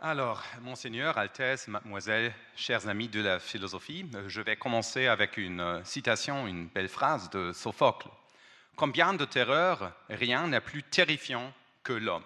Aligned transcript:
Alors, 0.00 0.44
monseigneur, 0.62 1.18
Altesse, 1.18 1.66
mademoiselle, 1.66 2.32
chers 2.54 2.86
amis 2.86 3.08
de 3.08 3.20
la 3.20 3.40
philosophie, 3.40 4.06
je 4.28 4.40
vais 4.40 4.54
commencer 4.54 5.08
avec 5.08 5.36
une 5.36 5.58
euh, 5.58 5.82
citation, 5.82 6.46
une 6.46 6.68
belle 6.68 6.88
phrase 6.88 7.28
de 7.30 7.52
Sophocle. 7.52 8.06
Combien 8.76 9.12
de 9.12 9.24
terreur, 9.24 9.92
rien 10.08 10.46
n'est 10.46 10.60
plus 10.60 10.84
terrifiant 10.84 11.52
que 11.82 11.94
l'homme. 11.94 12.22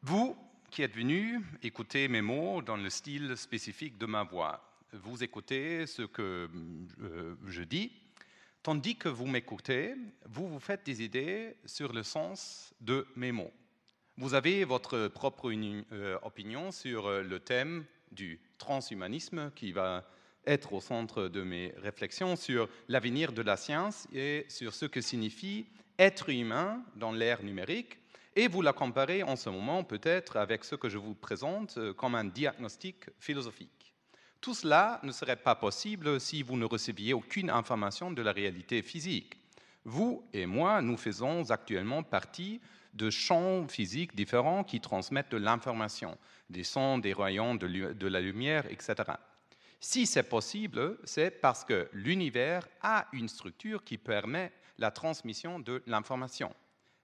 Vous 0.00 0.34
qui 0.70 0.80
êtes 0.80 0.94
venus 0.94 1.42
écouter 1.62 2.08
mes 2.08 2.22
mots 2.22 2.62
dans 2.62 2.78
le 2.78 2.88
style 2.88 3.36
spécifique 3.36 3.98
de 3.98 4.06
ma 4.06 4.22
voix, 4.22 4.64
vous 4.94 5.22
écoutez 5.22 5.86
ce 5.86 6.00
que 6.00 6.48
euh, 7.02 7.34
je 7.46 7.62
dis, 7.64 7.92
tandis 8.62 8.96
que 8.96 9.10
vous 9.10 9.26
m'écoutez, 9.26 9.94
vous 10.24 10.48
vous 10.48 10.60
faites 10.60 10.86
des 10.86 11.02
idées 11.02 11.58
sur 11.66 11.92
le 11.92 12.02
sens 12.02 12.72
de 12.80 13.06
mes 13.14 13.30
mots. 13.30 13.52
Vous 14.20 14.34
avez 14.34 14.64
votre 14.64 15.06
propre 15.06 15.52
euh, 15.52 16.18
opinion 16.22 16.72
sur 16.72 17.06
euh, 17.06 17.22
le 17.22 17.38
thème 17.38 17.84
du 18.10 18.40
transhumanisme 18.58 19.52
qui 19.54 19.70
va 19.70 20.04
être 20.44 20.72
au 20.72 20.80
centre 20.80 21.28
de 21.28 21.44
mes 21.44 21.72
réflexions 21.76 22.34
sur 22.34 22.68
l'avenir 22.88 23.32
de 23.32 23.42
la 23.42 23.56
science 23.56 24.08
et 24.12 24.44
sur 24.48 24.74
ce 24.74 24.86
que 24.86 25.00
signifie 25.00 25.66
être 26.00 26.30
humain 26.30 26.82
dans 26.96 27.12
l'ère 27.12 27.44
numérique. 27.44 27.96
Et 28.34 28.48
vous 28.48 28.60
la 28.60 28.72
comparez 28.72 29.22
en 29.22 29.36
ce 29.36 29.50
moment 29.50 29.84
peut-être 29.84 30.36
avec 30.36 30.64
ce 30.64 30.74
que 30.74 30.88
je 30.88 30.98
vous 30.98 31.14
présente 31.14 31.78
euh, 31.78 31.94
comme 31.94 32.16
un 32.16 32.24
diagnostic 32.24 33.04
philosophique. 33.20 33.94
Tout 34.40 34.54
cela 34.54 34.98
ne 35.04 35.12
serait 35.12 35.36
pas 35.36 35.54
possible 35.54 36.18
si 36.18 36.42
vous 36.42 36.56
ne 36.56 36.64
receviez 36.64 37.12
aucune 37.12 37.50
information 37.50 38.10
de 38.10 38.22
la 38.22 38.32
réalité 38.32 38.82
physique. 38.82 39.34
Vous 39.84 40.28
et 40.32 40.46
moi, 40.46 40.82
nous 40.82 40.96
faisons 40.96 41.48
actuellement 41.52 42.02
partie 42.02 42.60
de 42.94 43.10
champs 43.10 43.66
physiques 43.68 44.14
différents 44.14 44.64
qui 44.64 44.80
transmettent 44.80 45.30
de 45.30 45.36
l'information, 45.36 46.16
des 46.50 46.64
sons, 46.64 46.98
des 46.98 47.12
rayons, 47.12 47.54
de, 47.54 48.06
la 48.06 48.20
lumière, 48.20 48.66
etc. 48.66 48.94
Si 49.80 50.06
c'est 50.06 50.28
possible, 50.28 50.98
c'est 51.04 51.30
parce 51.30 51.64
que 51.64 51.88
l'univers 51.92 52.66
a 52.82 53.06
une 53.12 53.28
structure 53.28 53.84
qui 53.84 53.98
permet 53.98 54.52
la 54.78 54.90
transmission 54.90 55.60
de 55.60 55.82
l'information. 55.86 56.54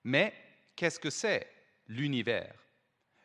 Mais 0.03 0.35
qu'est-ce 0.77 1.01
que 1.01 1.11
c'est 1.11 1.49
l'univers? 1.89 2.55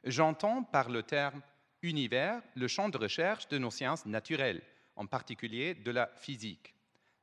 J'entends 0.04 0.64
par 0.64 0.90
le 0.90 1.04
terme 1.04 1.42
univers 1.82 2.42
le 2.56 2.68
champ 2.68 2.90
de 2.90 2.98
recherche 2.98 3.48
de 3.48 3.58
nos 3.58 3.72
sciences 3.72 4.06
naturelles, 4.06 4.62
en 4.96 5.06
particulier 5.06 5.74
de 5.74 5.92
la 5.92 6.08
physique. 6.08 6.74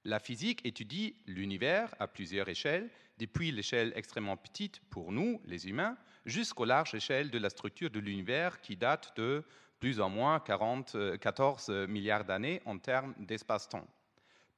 La 0.05 0.21
physique 0.21 0.65
étudie 0.65 1.17
l'univers 1.27 1.95
à 1.99 2.07
plusieurs 2.07 2.49
échelles, 2.49 2.89
depuis 3.19 3.51
l'échelle 3.51 3.93
extrêmement 3.97 4.37
petite 4.37 4.81
pour 4.91 5.13
nous, 5.13 5.41
les 5.45 5.69
humains, 5.69 5.97
jusqu'aux 6.25 6.65
larges 6.65 6.95
échelles 6.95 7.31
de 7.31 7.39
la 7.39 7.51
structure 7.51 7.91
de 7.91 8.01
l'univers 8.01 8.61
qui 8.61 8.77
date 8.77 9.13
de 9.17 9.45
plus 9.81 10.01
ou 10.01 10.09
moins 10.09 10.41
40, 10.41 11.19
14 11.21 11.67
euh, 11.69 11.87
milliards 11.87 12.25
d'années 12.25 12.63
en 12.65 12.79
termes 12.79 13.15
d'espace-temps. 13.19 13.87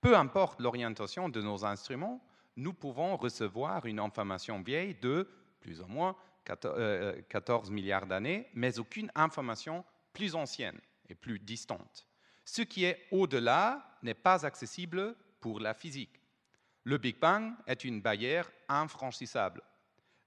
Peu 0.00 0.16
importe 0.16 0.60
l'orientation 0.60 1.28
de 1.28 1.42
nos 1.42 1.64
instruments, 1.64 2.22
nous 2.56 2.72
pouvons 2.72 3.16
recevoir 3.16 3.86
une 3.86 4.00
information 4.00 4.62
vieille 4.62 4.94
de 4.94 5.28
plus 5.60 5.80
ou 5.80 5.86
moins 5.86 6.16
14 6.44 6.74
euh, 6.78 7.72
milliards 7.72 8.06
d'années, 8.06 8.48
mais 8.54 8.78
aucune 8.78 9.10
information 9.14 9.84
plus 10.12 10.34
ancienne 10.34 10.80
et 11.08 11.14
plus 11.14 11.38
distante. 11.38 12.06
Ce 12.44 12.62
qui 12.62 12.84
est 12.84 13.06
au-delà 13.10 13.98
n'est 14.02 14.14
pas 14.14 14.46
accessible 14.46 15.14
pour 15.40 15.60
la 15.60 15.74
physique. 15.74 16.17
Le 16.84 16.98
Big 16.98 17.18
Bang 17.18 17.52
est 17.66 17.84
une 17.84 18.00
barrière 18.00 18.50
infranchissable. 18.68 19.62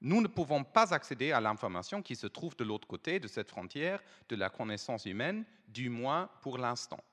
Nous 0.02 0.22
ne 0.22 0.28
pouvons 0.28 0.64
pas 0.64 0.94
accéder 0.94 1.32
à 1.32 1.42
l'information 1.42 2.02
qui 2.02 2.16
se 2.16 2.28
trouve 2.28 2.56
de 2.56 2.64
l'autre 2.64 2.88
côté 2.88 3.20
de 3.20 3.28
cette 3.28 3.50
frontière 3.50 4.02
de 4.30 4.36
la 4.36 4.50
connaissance 4.50 5.06
humaine, 5.06 5.46
du 5.68 5.90
moins 5.90 6.30
pour 6.42 6.58
l'instant. 6.58 7.04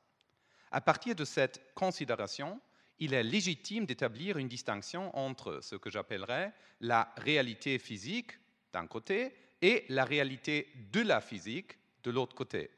À 0.71 0.81
partir 0.81 1.15
de 1.15 1.25
cette 1.25 1.75
considération, 1.75 2.60
il 2.99 3.15
est 3.15 3.22
légitime 3.22 3.87
d'établir 3.87 4.38
une 4.38 4.49
distinction 4.49 5.16
entre 5.16 5.60
ce 5.62 5.76
que 5.76 5.91
j'appellerais 5.91 6.53
la 6.81 7.12
réalité 7.16 7.78
physique 7.78 8.32
d'un 8.72 8.87
côté 8.87 9.34
et 9.62 9.84
la 9.88 10.05
réalité 10.05 10.72
de 10.93 11.00
la 11.00 11.20
physique 11.20 11.78
de 12.03 12.10
l'autre 12.10 12.34
côté. 12.34 12.70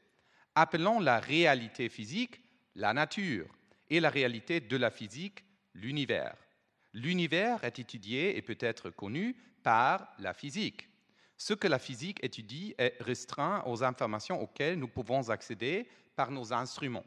Appelons 0.55 0.99
la 0.99 1.19
réalité 1.19 1.89
physique 1.89 2.41
la 2.75 2.93
nature, 2.93 3.47
et 3.89 3.99
la 3.99 4.09
réalité 4.09 4.59
de 4.59 4.77
la 4.77 4.89
physique, 4.89 5.43
l'univers. 5.73 6.35
L'univers 6.93 7.63
est 7.63 7.79
étudié 7.79 8.37
et 8.37 8.41
peut 8.41 8.57
être 8.59 8.89
connu 8.89 9.35
par 9.63 10.07
la 10.19 10.33
physique. 10.33 10.89
Ce 11.37 11.53
que 11.53 11.67
la 11.67 11.79
physique 11.79 12.23
étudie 12.23 12.75
est 12.77 12.95
restreint 12.99 13.63
aux 13.65 13.83
informations 13.83 14.41
auxquelles 14.41 14.77
nous 14.77 14.87
pouvons 14.87 15.29
accéder 15.29 15.87
par 16.15 16.29
nos 16.31 16.53
instruments. 16.53 17.05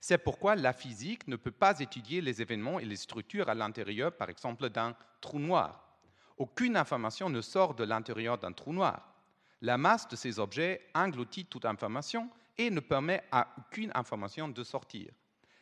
C'est 0.00 0.18
pourquoi 0.18 0.54
la 0.54 0.72
physique 0.72 1.26
ne 1.26 1.36
peut 1.36 1.50
pas 1.50 1.78
étudier 1.80 2.20
les 2.20 2.40
événements 2.40 2.78
et 2.78 2.84
les 2.84 2.96
structures 2.96 3.48
à 3.48 3.54
l'intérieur, 3.54 4.16
par 4.16 4.30
exemple, 4.30 4.70
d'un 4.70 4.96
trou 5.20 5.38
noir. 5.38 5.98
Aucune 6.36 6.76
information 6.76 7.28
ne 7.28 7.40
sort 7.40 7.74
de 7.74 7.84
l'intérieur 7.84 8.38
d'un 8.38 8.52
trou 8.52 8.72
noir. 8.72 9.14
La 9.60 9.76
masse 9.76 10.06
de 10.08 10.14
ces 10.14 10.38
objets 10.38 10.80
engloutit 10.94 11.46
toute 11.46 11.64
information 11.64 12.30
et 12.56 12.70
ne 12.70 12.80
permet 12.80 13.24
à 13.32 13.48
aucune 13.58 13.90
information 13.94 14.48
de 14.48 14.62
sortir. 14.62 15.10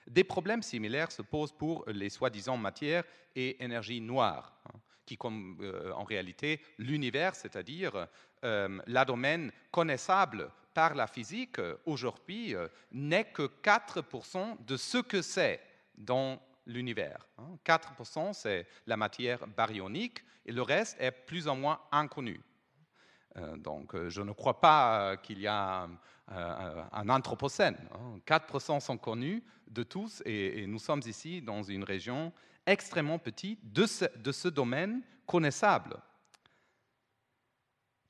Des 0.07 0.25
problèmes 0.25 0.63
similaires 0.63 1.11
se 1.11 1.23
posent 1.23 1.53
pour 1.53 1.85
les 1.89 2.11
soi-disant 2.11 2.57
matières 2.57 3.05
et 3.35 3.63
énergies 3.63 4.01
noires, 4.01 4.57
hein, 4.67 4.79
qui 5.05 5.17
comme 5.17 5.59
euh, 5.61 5.93
en 5.93 6.05
réalité 6.05 6.61
l'univers, 6.79 7.35
c'est-à-dire 7.35 8.07
euh, 8.45 8.79
la 8.87 9.05
domaine 9.05 9.51
connaissable 9.71 10.51
par 10.75 10.95
la 10.95 11.07
physique 11.07 11.59
aujourd'hui, 11.87 12.55
euh, 12.55 12.69
n'est 12.93 13.25
que 13.25 13.51
4% 13.63 14.65
de 14.65 14.77
ce 14.77 14.99
que 14.99 15.23
c'est 15.23 15.61
dans 15.97 16.41
l'univers. 16.67 17.27
4% 17.65 18.19
hein. 18.19 18.33
c'est 18.33 18.67
la 18.87 18.97
matière 18.97 19.47
baryonique 19.47 20.23
et 20.45 20.53
le 20.53 20.63
reste 20.63 20.97
est 21.01 21.11
plus 21.11 21.49
ou 21.49 21.55
moins 21.55 21.81
inconnu. 21.91 22.41
donc 23.57 23.97
je 24.09 24.23
ne 24.23 24.33
crois 24.33 24.61
pas 24.61 25.17
qu'il 25.19 25.41
y 25.41 25.47
a 25.47 25.85
euh, 25.85 25.89
un 26.29 27.09
anthropocène. 27.09 27.77
4% 28.27 28.77
hein. 28.77 28.81
sont 28.81 28.99
connus 28.99 29.43
de 29.69 29.83
tous 29.83 30.23
et, 30.25 30.67
nous 30.67 30.79
sommes 30.79 31.03
ici 31.07 31.41
dans 31.43 31.63
une 31.63 31.85
région 31.85 32.33
extrêmement 32.67 33.19
petite 33.19 33.61
de 33.73 33.87
ce, 33.87 34.49
domaine 34.49 35.03
connaissable. 35.27 35.97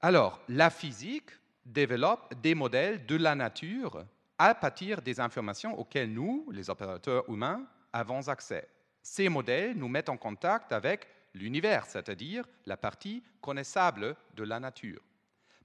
Alors, 0.01 0.41
la 0.49 0.71
physique 0.71 1.31
développe 1.65 2.35
des 2.41 2.55
modèles 2.55 3.05
de 3.07 3.17
la 3.17 3.35
nature 3.35 4.05
à 4.39 4.55
partir 4.55 5.03
des 5.03 5.19
informations 5.21 5.79
auxquelles 5.79 6.13
nous, 6.13 6.49
les 6.53 6.71
opérateurs 6.71 7.29
humains, 7.29 7.67
avons 7.93 8.29
accès. 8.29 8.69
Ces 9.03 9.29
modèles 9.29 9.77
nous 9.77 9.89
mettent 9.89 10.09
en 10.09 10.17
contact 10.17 10.73
avec 10.73 11.07
l'univers, 11.35 11.87
c'est-à-dire 11.87 12.47
la 12.67 12.77
partie 12.77 13.23
connaissable 13.41 14.17
de 14.35 14.45
la 14.45 14.61
nature. 14.61 15.01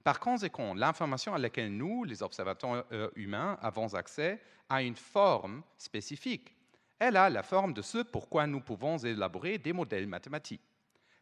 Par 0.04 0.18
conséquent, 0.18 0.74
l'information 0.74 1.34
à 1.34 1.38
laquelle 1.38 1.76
nous, 1.76 2.04
les 2.04 2.22
observateurs 2.22 2.84
euh, 2.92 3.10
humains, 3.14 3.56
avons 3.62 3.94
accès 3.94 4.40
a 4.68 4.82
une 4.82 4.96
forme 4.96 5.62
spécifique. 5.78 6.56
Elle 6.98 7.16
a 7.16 7.30
la 7.30 7.42
forme 7.42 7.72
de 7.72 7.82
ce 7.82 7.98
pourquoi 7.98 8.46
nous 8.46 8.60
pouvons 8.60 8.98
élaborer 8.98 9.58
des 9.58 9.72
modèles 9.72 10.06
mathématiques. 10.06 10.62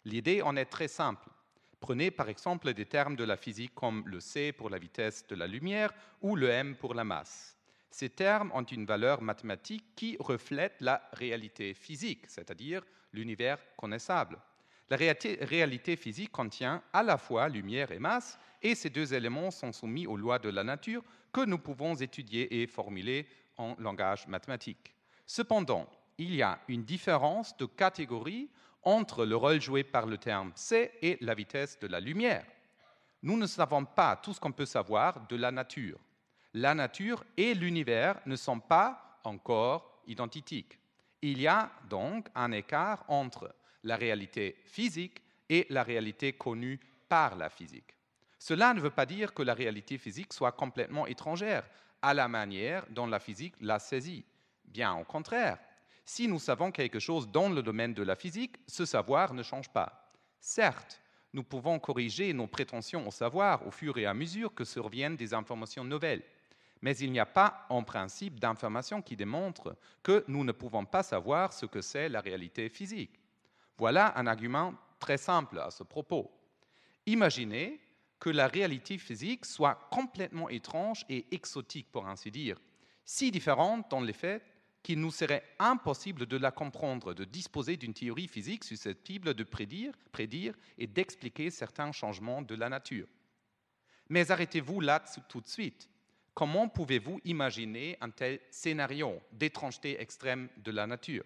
L'idée 0.04 0.41
en 0.41 0.56
est 0.56 0.66
très 0.66 0.88
simple. 0.88 1.28
Prenez 1.78 2.10
par 2.10 2.28
exemple 2.28 2.72
des 2.72 2.86
termes 2.86 3.16
de 3.16 3.24
la 3.24 3.36
physique 3.36 3.74
comme 3.74 4.02
le 4.06 4.20
c 4.20 4.52
pour 4.52 4.70
la 4.70 4.78
vitesse 4.78 5.26
de 5.26 5.34
la 5.34 5.47
lumière 5.47 5.92
ou 6.20 6.36
le 6.36 6.48
m 6.48 6.76
pour 6.76 6.94
la 6.94 7.04
masse. 7.04 7.56
Ces 7.91 8.10
termes 8.10 8.52
ont 8.54 8.62
une 8.62 8.86
valeur 8.86 9.20
mathématique 9.20 9.97
qui 9.97 10.16
reflète 10.20 10.76
la 10.80 11.02
réalité 11.12 11.74
physique, 11.74 12.26
c'est-à-dire 12.28 12.82
l'univers 13.12 13.58
connaissable. 13.76 14.38
La 14.91 14.97
réalité 14.97 15.97
physique 15.97 16.33
contient 16.33 16.83
à 16.92 17.04
la 17.04 17.16
fois 17.16 17.48
lumière 17.48 17.92
et 17.92 18.01
masse, 18.01 18.39
et 18.60 18.75
ces 18.75 18.91
deux 18.91 19.15
éléments 19.15 19.53
sont 19.53 19.72
soumis 19.72 20.09
aux 20.09 20.16
lois 20.16 20.41
de 20.41 20.48
la 20.48 20.65
nature 20.65 21.04
que 21.33 21.45
nous 21.45 21.59
pouvons 21.59 21.95
étudier 21.95 22.60
et 22.60 22.66
formuler 22.66 23.27
en 23.57 23.77
langage 23.78 24.27
mathématique. 24.27 24.92
Cependant, 25.27 25.89
il 26.19 26.34
y 26.34 26.42
a 26.42 26.59
une 26.66 26.84
différence 26.84 27.57
de 27.57 27.66
catégorie 27.66 28.51
entre 28.83 29.25
le 29.25 29.37
rôle 29.37 29.60
joué 29.60 29.84
par 29.84 30.07
le 30.07 30.19
terme 30.19 30.51
c 30.57 30.91
et 31.01 31.19
la 31.21 31.34
vitesse 31.34 31.78
de 31.78 31.87
la 31.87 32.01
lumière. 32.01 32.45
Nous 33.22 33.37
ne 33.37 33.47
savons 33.47 33.84
pas 33.84 34.16
tout 34.16 34.33
ce 34.33 34.41
qu'on 34.41 34.53
peut 34.53 34.66
savoir 34.66 35.27
de 35.28 35.37
la 35.37 35.53
nature. 35.53 35.98
La 36.54 36.75
nature 36.75 37.22
et 37.37 37.54
l'univers 37.54 38.21
ne 38.27 38.34
sont 38.34 38.59
pas 38.59 39.21
encore 39.22 40.03
identiques. 40.07 40.78
Il 41.22 41.41
y 41.41 41.47
a 41.47 41.71
donc 41.89 42.27
un 42.34 42.51
écart 42.51 43.04
entre 43.07 43.54
la 43.84 43.97
réalité 43.97 44.56
physique 44.65 45.22
et 45.48 45.66
la 45.71 45.82
réalité 45.82 46.32
connue 46.32 46.78
par 47.09 47.36
la 47.36 47.50
physique. 47.50 47.97
Cela 48.38 48.72
ne 48.72 48.80
veut 48.80 48.91
pas 48.91 49.06
dire 49.06 49.34
que 49.34 49.42
la 49.42 49.54
réalité 49.54 49.98
physique 49.98 50.32
soit 50.32 50.53
complètement 50.53 51.06
étrangère 51.06 51.68
à 52.00 52.15
la 52.15 52.28
manière 52.28 52.86
dont 52.91 53.06
la 53.06 53.18
physique 53.18 53.54
la 53.60 53.78
saisit. 53.78 54.24
Bien 54.65 54.94
au 54.94 55.04
contraire, 55.04 55.59
si 56.04 56.27
nous 56.27 56.38
savons 56.38 56.71
quelque 56.71 56.98
chose 56.98 57.30
dans 57.30 57.48
le 57.48 57.62
domaine 57.62 57.94
de 57.94 58.03
la 58.03 58.16
physique, 58.16 58.56
ce 58.66 58.84
savoir 58.84 59.34
ne 59.34 59.42
change 59.42 59.68
pas. 59.68 60.10
Certes, 60.41 61.00
nous 61.32 61.44
pouvons 61.44 61.78
corriger 61.78 62.32
nos 62.32 62.47
prétentions 62.47 63.06
au 63.06 63.10
savoir 63.10 63.66
au 63.66 63.71
fur 63.71 63.97
et 63.98 64.06
à 64.06 64.15
mesure 64.15 64.54
que 64.54 64.65
surviennent 64.65 65.16
des 65.16 65.34
informations 65.34 65.84
nouvelles. 65.84 66.22
Mais 66.82 66.97
il 66.97 67.12
n'y 67.12 67.21
a 67.21 67.27
pas 67.27 67.66
en 67.68 67.84
principe 67.84 68.41
d'informations 68.41 69.03
qui 69.03 69.15
démontrent 69.15 69.77
que 70.03 70.24
nous 70.28 70.44
ne 70.44 70.53
pouvons 70.53 70.86
pas 70.86 71.03
savoir 71.03 71.53
ce 71.53 71.66
que 71.66 71.82
c'est 71.82 72.09
la 72.09 72.21
réalité 72.21 72.68
physique. 72.68 73.19
Voilà 73.80 74.12
un 74.18 74.27
argument 74.27 74.74
très 74.98 75.16
simple 75.16 75.59
à 75.59 75.71
ce 75.71 75.82
propos. 75.82 76.30
Imaginez 77.06 77.80
que 78.18 78.28
la 78.28 78.47
réalité 78.47 78.98
physique 78.98 79.47
soit 79.47 79.88
complètement 79.91 80.50
étrange 80.50 81.06
et 81.09 81.24
exotique, 81.34 81.91
pour 81.91 82.06
ainsi 82.06 82.30
dire, 82.30 82.60
si 83.06 83.30
différente 83.30 83.91
dans 83.91 84.03
les 84.03 84.12
faits 84.12 84.44
qu'il 84.82 85.00
nous 85.00 85.10
serait 85.10 85.42
impossible 85.59 86.27
de 86.27 86.36
la 86.36 86.50
comprendre, 86.50 87.15
de 87.15 87.24
disposer 87.24 87.78
d'une 87.78 87.94
théorie 87.94 88.28
physique 88.28 88.65
susceptible 88.65 89.32
de 89.32 89.44
prédire, 89.44 89.94
prédire 90.12 90.54
et 90.77 90.86
d'expliquer 90.86 91.50
certains 91.50 91.91
changements 91.92 92.42
de 92.42 92.54
la 92.54 92.68
nature. 92.68 93.09
Mais 94.10 94.30
arrêtez-vous 94.30 94.80
là 94.80 95.03
tout 95.30 95.41
de 95.41 95.48
suite. 95.48 95.88
Comment 96.34 96.68
pouvez-vous 96.68 97.18
imaginer 97.24 97.97
un 98.03 98.10
tel 98.10 98.41
scénario 98.50 99.22
d'étrangeté 99.32 99.98
extrême 100.03 100.50
de 100.59 100.71
la 100.71 100.86
nature? 100.86 101.24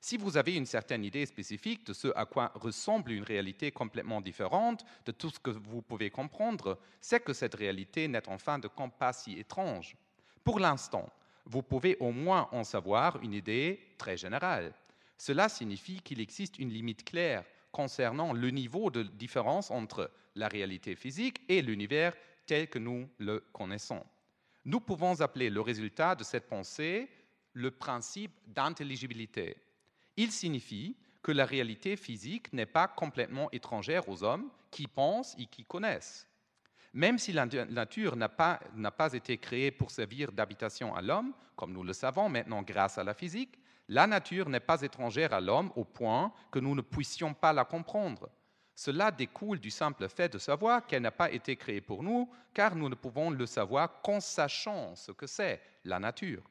Si 0.00 0.16
vous 0.16 0.36
avez 0.36 0.54
une 0.54 0.66
certaine 0.66 1.04
idée 1.04 1.26
spécifique 1.26 1.84
de 1.86 1.92
ce 1.92 2.08
à 2.14 2.24
quoi 2.24 2.52
ressemble 2.54 3.12
une 3.12 3.24
réalité 3.24 3.72
complètement 3.72 4.20
différente 4.20 4.84
de 5.04 5.12
tout 5.12 5.30
ce 5.30 5.40
que 5.40 5.50
vous 5.50 5.82
pouvez 5.82 6.10
comprendre, 6.10 6.78
c'est 7.00 7.22
que 7.22 7.32
cette 7.32 7.56
réalité 7.56 8.06
n'est 8.06 8.28
en 8.28 8.38
fin 8.38 8.58
de 8.58 8.68
compte 8.68 8.96
pas 8.96 9.12
si 9.12 9.38
étrange. 9.38 9.96
Pour 10.44 10.60
l'instant, 10.60 11.08
vous 11.46 11.62
pouvez 11.62 11.96
au 11.98 12.12
moins 12.12 12.48
en 12.52 12.62
savoir 12.62 13.20
une 13.22 13.32
idée 13.32 13.80
très 13.98 14.16
générale. 14.16 14.72
Cela 15.16 15.48
signifie 15.48 16.00
qu'il 16.00 16.20
existe 16.20 16.58
une 16.58 16.70
limite 16.70 17.04
claire 17.04 17.44
concernant 17.72 18.32
le 18.32 18.50
niveau 18.50 18.90
de 18.90 19.02
différence 19.02 19.70
entre 19.70 20.10
la 20.36 20.46
réalité 20.46 20.94
physique 20.94 21.40
et 21.48 21.60
l'univers 21.60 22.14
tel 22.46 22.68
que 22.68 22.78
nous 22.78 23.08
le 23.18 23.40
connaissons. 23.52 24.04
Nous 24.64 24.80
pouvons 24.80 25.20
appeler 25.20 25.50
le 25.50 25.60
résultat 25.60 26.14
de 26.14 26.22
cette 26.22 26.48
pensée 26.48 27.08
le 27.52 27.70
principe 27.72 28.32
d'intelligibilité. 28.46 29.56
Il 30.20 30.32
signifie 30.32 30.96
que 31.22 31.30
la 31.30 31.44
réalité 31.44 31.94
physique 31.94 32.52
n'est 32.52 32.66
pas 32.66 32.88
complètement 32.88 33.48
étrangère 33.52 34.08
aux 34.08 34.24
hommes 34.24 34.50
qui 34.72 34.88
pensent 34.88 35.36
et 35.38 35.46
qui 35.46 35.64
connaissent. 35.64 36.26
Même 36.92 37.18
si 37.18 37.32
la 37.32 37.46
nature 37.46 38.16
n'a 38.16 38.28
pas, 38.28 38.58
pas, 38.96 39.12
été 39.12 39.38
créée 39.38 39.70
pour 39.70 39.92
servir 39.92 40.32
d'habitation 40.32 40.92
à 40.92 41.02
l'homme, 41.02 41.32
comme 41.54 41.72
nous 41.72 41.84
le 41.84 41.92
savons 41.92 42.28
maintenant 42.28 42.62
grâce 42.62 42.98
à 42.98 43.04
la 43.04 43.14
physique, 43.14 43.60
la 43.86 44.08
nature 44.08 44.48
n'est 44.48 44.58
pas 44.58 44.82
étrangère 44.82 45.32
à 45.32 45.40
l'homme 45.40 45.70
au 45.76 45.84
point 45.84 46.32
que 46.50 46.58
nous 46.58 46.74
ne 46.74 46.80
puissions 46.80 47.32
pas 47.32 47.52
la 47.52 47.64
comprendre. 47.64 48.28
Cela 48.74 49.12
découle 49.12 49.60
du 49.60 49.70
simple 49.70 50.08
fait 50.08 50.32
de 50.32 50.38
savoir 50.38 50.84
qu'elle 50.84 51.02
n'a 51.02 51.12
pas 51.12 51.30
été 51.30 51.54
créée 51.54 51.80
pour 51.80 52.02
nous, 52.02 52.28
car 52.52 52.74
nous 52.74 52.88
ne 52.88 52.96
pouvons 52.96 53.30
le 53.30 53.46
savoir 53.46 54.02
qu'en 54.02 54.18
sachant 54.18 54.96
ce 54.96 55.12
que 55.12 55.28
c'est 55.28 55.62
la 55.84 56.00
nature. 56.00 56.42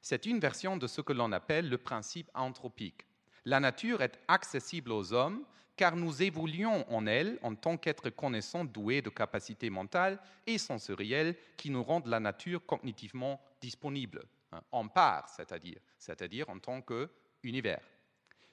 C'est 0.00 0.24
une 0.24 0.40
version 0.40 0.78
de 0.78 0.86
ce 0.86 1.02
que 1.02 1.12
l'on 1.12 1.32
appelle 1.32 1.68
le 1.68 1.76
principe 1.76 2.30
anthropique. 2.32 3.04
La 3.44 3.60
nature 3.60 4.02
est 4.02 4.18
accessible 4.28 4.92
aux 4.92 5.12
hommes 5.12 5.44
car 5.80 5.96
nous 5.96 6.22
évoluons 6.22 6.84
en 6.92 7.06
elle 7.06 7.38
en 7.42 7.54
tant 7.54 7.78
qu'êtres 7.78 8.10
connaissants 8.10 8.66
doués 8.66 9.00
de 9.00 9.08
capacités 9.08 9.70
mentales 9.70 10.20
et 10.46 10.58
sensorielles 10.58 11.34
qui 11.56 11.70
nous 11.70 11.82
rendent 11.82 12.08
la 12.08 12.20
nature 12.20 12.66
cognitivement 12.66 13.40
disponible, 13.62 14.22
hein, 14.52 14.60
en 14.72 14.88
part, 14.88 15.26
c'est-à-dire, 15.30 15.78
c'est-à-dire 15.98 16.50
en 16.50 16.58
tant 16.58 16.82
qu'univers. 16.82 17.80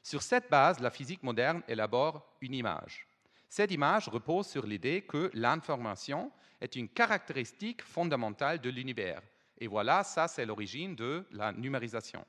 Sur 0.01 0.21
cette 0.21 0.49
base, 0.49 0.79
la 0.79 0.89
physique 0.89 1.21
moderne 1.21 1.63
élabore 1.67 2.37
une 2.39 2.53
image. 2.53 3.05
Cette 3.49 3.71
image 3.71 4.07
repose 4.07 4.47
sur 4.47 4.65
l'idée 4.65 5.01
que 5.01 5.29
l'information 5.33 6.31
est 6.61 6.77
une 6.77 6.87
caractéristique 6.87 7.81
fondamentale 7.81 8.61
de 8.61 8.69
l'univers. 8.69 9.21
Et 9.57 9.67
voilà, 9.67 10.05
ça 10.05 10.29
c'est 10.29 10.45
l'origine 10.45 10.95
de 10.95 11.25
la 11.31 11.51
numérisation. 11.51 12.25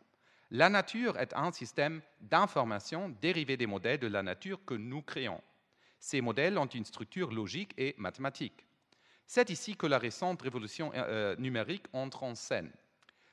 La 0.50 0.70
nature 0.70 1.18
est 1.18 1.34
un 1.34 1.52
système 1.52 2.00
d'information 2.20 3.10
dérivé 3.20 3.58
des 3.58 3.66
modèles 3.66 4.00
de 4.00 4.06
la 4.06 4.22
nature 4.22 4.64
que 4.64 4.72
nous 4.72 5.02
créons. 5.02 5.42
Ces 6.00 6.22
modèles 6.22 6.56
ont 6.56 6.66
une 6.66 6.86
structure 6.86 7.30
logique 7.30 7.74
et 7.76 7.94
mathématique. 7.98 8.64
C'est 9.26 9.50
ici 9.50 9.76
que 9.76 9.86
la 9.86 9.98
récente 9.98 10.40
révolution 10.40 10.90
euh, 10.94 11.36
numérique 11.36 11.84
entre 11.92 12.22
en 12.22 12.34
scène. 12.34 12.72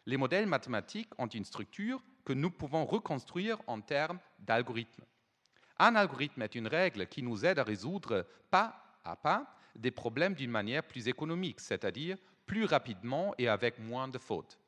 Les 0.06 0.17
modèles 0.17 0.45
mathématiques 0.45 1.17
ont 1.17 1.27
une 1.27 1.45
structure 1.45 2.03
que 2.25 2.33
nous 2.33 2.51
pouvons 2.51 2.85
reconstruire 2.85 3.62
en 3.67 3.79
termes 3.79 4.19
d'algorithmes. 4.39 5.06
Un 5.79 5.95
algorithme 5.95 6.41
est 6.41 6.56
une 6.56 6.67
règle 6.67 7.07
qui 7.07 7.23
nous 7.23 7.45
aide 7.45 7.59
à 7.59 7.63
résoudre 7.63 8.25
pas 8.51 8.75
à 9.06 9.15
pas 9.15 9.56
des 9.75 9.91
problèmes 9.91 10.33
d'une 10.33 10.51
manière 10.51 10.83
plus 10.83 11.07
économique, 11.07 11.62
c'est-à-dire 11.62 12.17
plus 12.45 12.65
rapidement 12.65 13.33
et 13.38 13.47
avec 13.47 13.79
moins 13.79 14.09
de 14.09 14.17
fautes. 14.17 14.59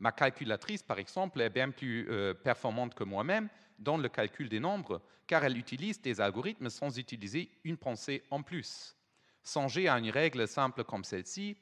Ma 0.00 0.12
calculatrice, 0.12 0.82
par 0.82 0.98
exemple, 0.98 1.40
est 1.40 1.50
bien 1.50 1.70
plus 1.70 2.08
euh, 2.10 2.34
performante 2.34 2.94
que 2.94 3.04
moi-même 3.04 3.48
dans 3.78 3.98
le 3.98 4.08
calcul 4.08 4.48
des 4.48 4.60
nombres, 4.60 5.02
car 5.26 5.44
elle 5.44 5.56
utilise 5.56 6.00
des 6.00 6.20
algorithmes 6.20 6.70
sans 6.70 6.98
utiliser 6.98 7.50
une 7.64 7.76
pensée 7.76 8.22
en 8.30 8.42
plus. 8.42 8.96
Songez 9.42 9.88
à 9.88 9.98
une 9.98 10.10
règle 10.10 10.48
simple 10.48 10.84
comme 10.84 11.04
celle-ci. 11.04 11.56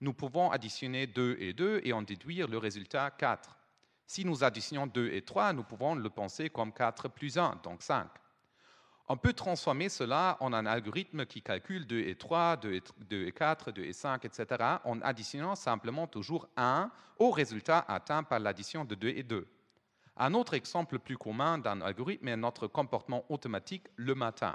Nous 0.00 0.12
pouvons 0.12 0.50
additionner 0.50 1.06
2 1.06 1.36
et 1.38 1.52
2 1.52 1.82
et 1.84 1.92
en 1.92 2.02
déduire 2.02 2.48
le 2.48 2.58
résultat 2.58 3.10
4. 3.10 3.56
Si 4.06 4.24
nous 4.24 4.42
additionnons 4.42 4.86
2 4.86 5.12
et 5.12 5.22
3, 5.22 5.52
nous 5.52 5.62
pouvons 5.62 5.94
le 5.94 6.10
penser 6.10 6.50
comme 6.50 6.72
4 6.72 7.08
plus 7.08 7.38
1, 7.38 7.60
donc 7.62 7.82
5. 7.82 8.08
On 9.08 9.16
peut 9.16 9.32
transformer 9.32 9.88
cela 9.88 10.36
en 10.40 10.52
un 10.52 10.64
algorithme 10.64 11.26
qui 11.26 11.42
calcule 11.42 11.86
2 11.86 11.98
et 12.00 12.14
3, 12.14 12.56
2 12.56 12.80
et, 13.10 13.32
4, 13.32 13.72
2 13.72 13.82
et 13.82 13.92
5, 13.92 14.24
etc., 14.24 14.46
en 14.84 15.00
additionnant 15.00 15.56
simplement 15.56 16.06
toujours 16.06 16.48
1 16.56 16.90
au 17.18 17.30
résultat 17.30 17.84
atteint 17.88 18.22
par 18.22 18.38
l'addition 18.38 18.84
de 18.84 18.94
2 18.94 19.08
et 19.08 19.22
2. 19.24 19.46
Un 20.16 20.34
autre 20.34 20.54
exemple 20.54 20.98
plus 20.98 21.16
commun 21.16 21.58
d'un 21.58 21.80
algorithme 21.80 22.28
est 22.28 22.36
notre 22.36 22.68
comportement 22.68 23.24
automatique 23.28 23.86
le 23.96 24.14
matin. 24.14 24.54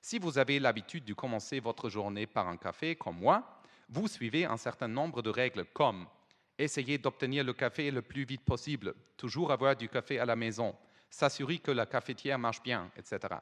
Si 0.00 0.18
vous 0.18 0.38
avez 0.38 0.58
l'habitude 0.60 1.04
de 1.04 1.14
commencer 1.14 1.60
votre 1.60 1.90
journée 1.90 2.26
par 2.26 2.48
un 2.48 2.56
café, 2.56 2.96
comme 2.96 3.18
moi, 3.18 3.60
vous 3.90 4.08
suivez 4.08 4.46
un 4.46 4.56
certain 4.56 4.88
nombre 4.88 5.20
de 5.20 5.30
règles 5.30 5.66
comme 5.66 6.06
essayer 6.56 6.96
d'obtenir 6.96 7.44
le 7.44 7.52
café 7.52 7.90
le 7.90 8.00
plus 8.00 8.24
vite 8.24 8.44
possible, 8.44 8.94
toujours 9.16 9.52
avoir 9.52 9.76
du 9.76 9.88
café 9.88 10.18
à 10.18 10.24
la 10.24 10.36
maison, 10.36 10.74
s'assurer 11.10 11.58
que 11.58 11.70
la 11.70 11.84
cafetière 11.84 12.38
marche 12.38 12.62
bien, 12.62 12.90
etc 12.96 13.36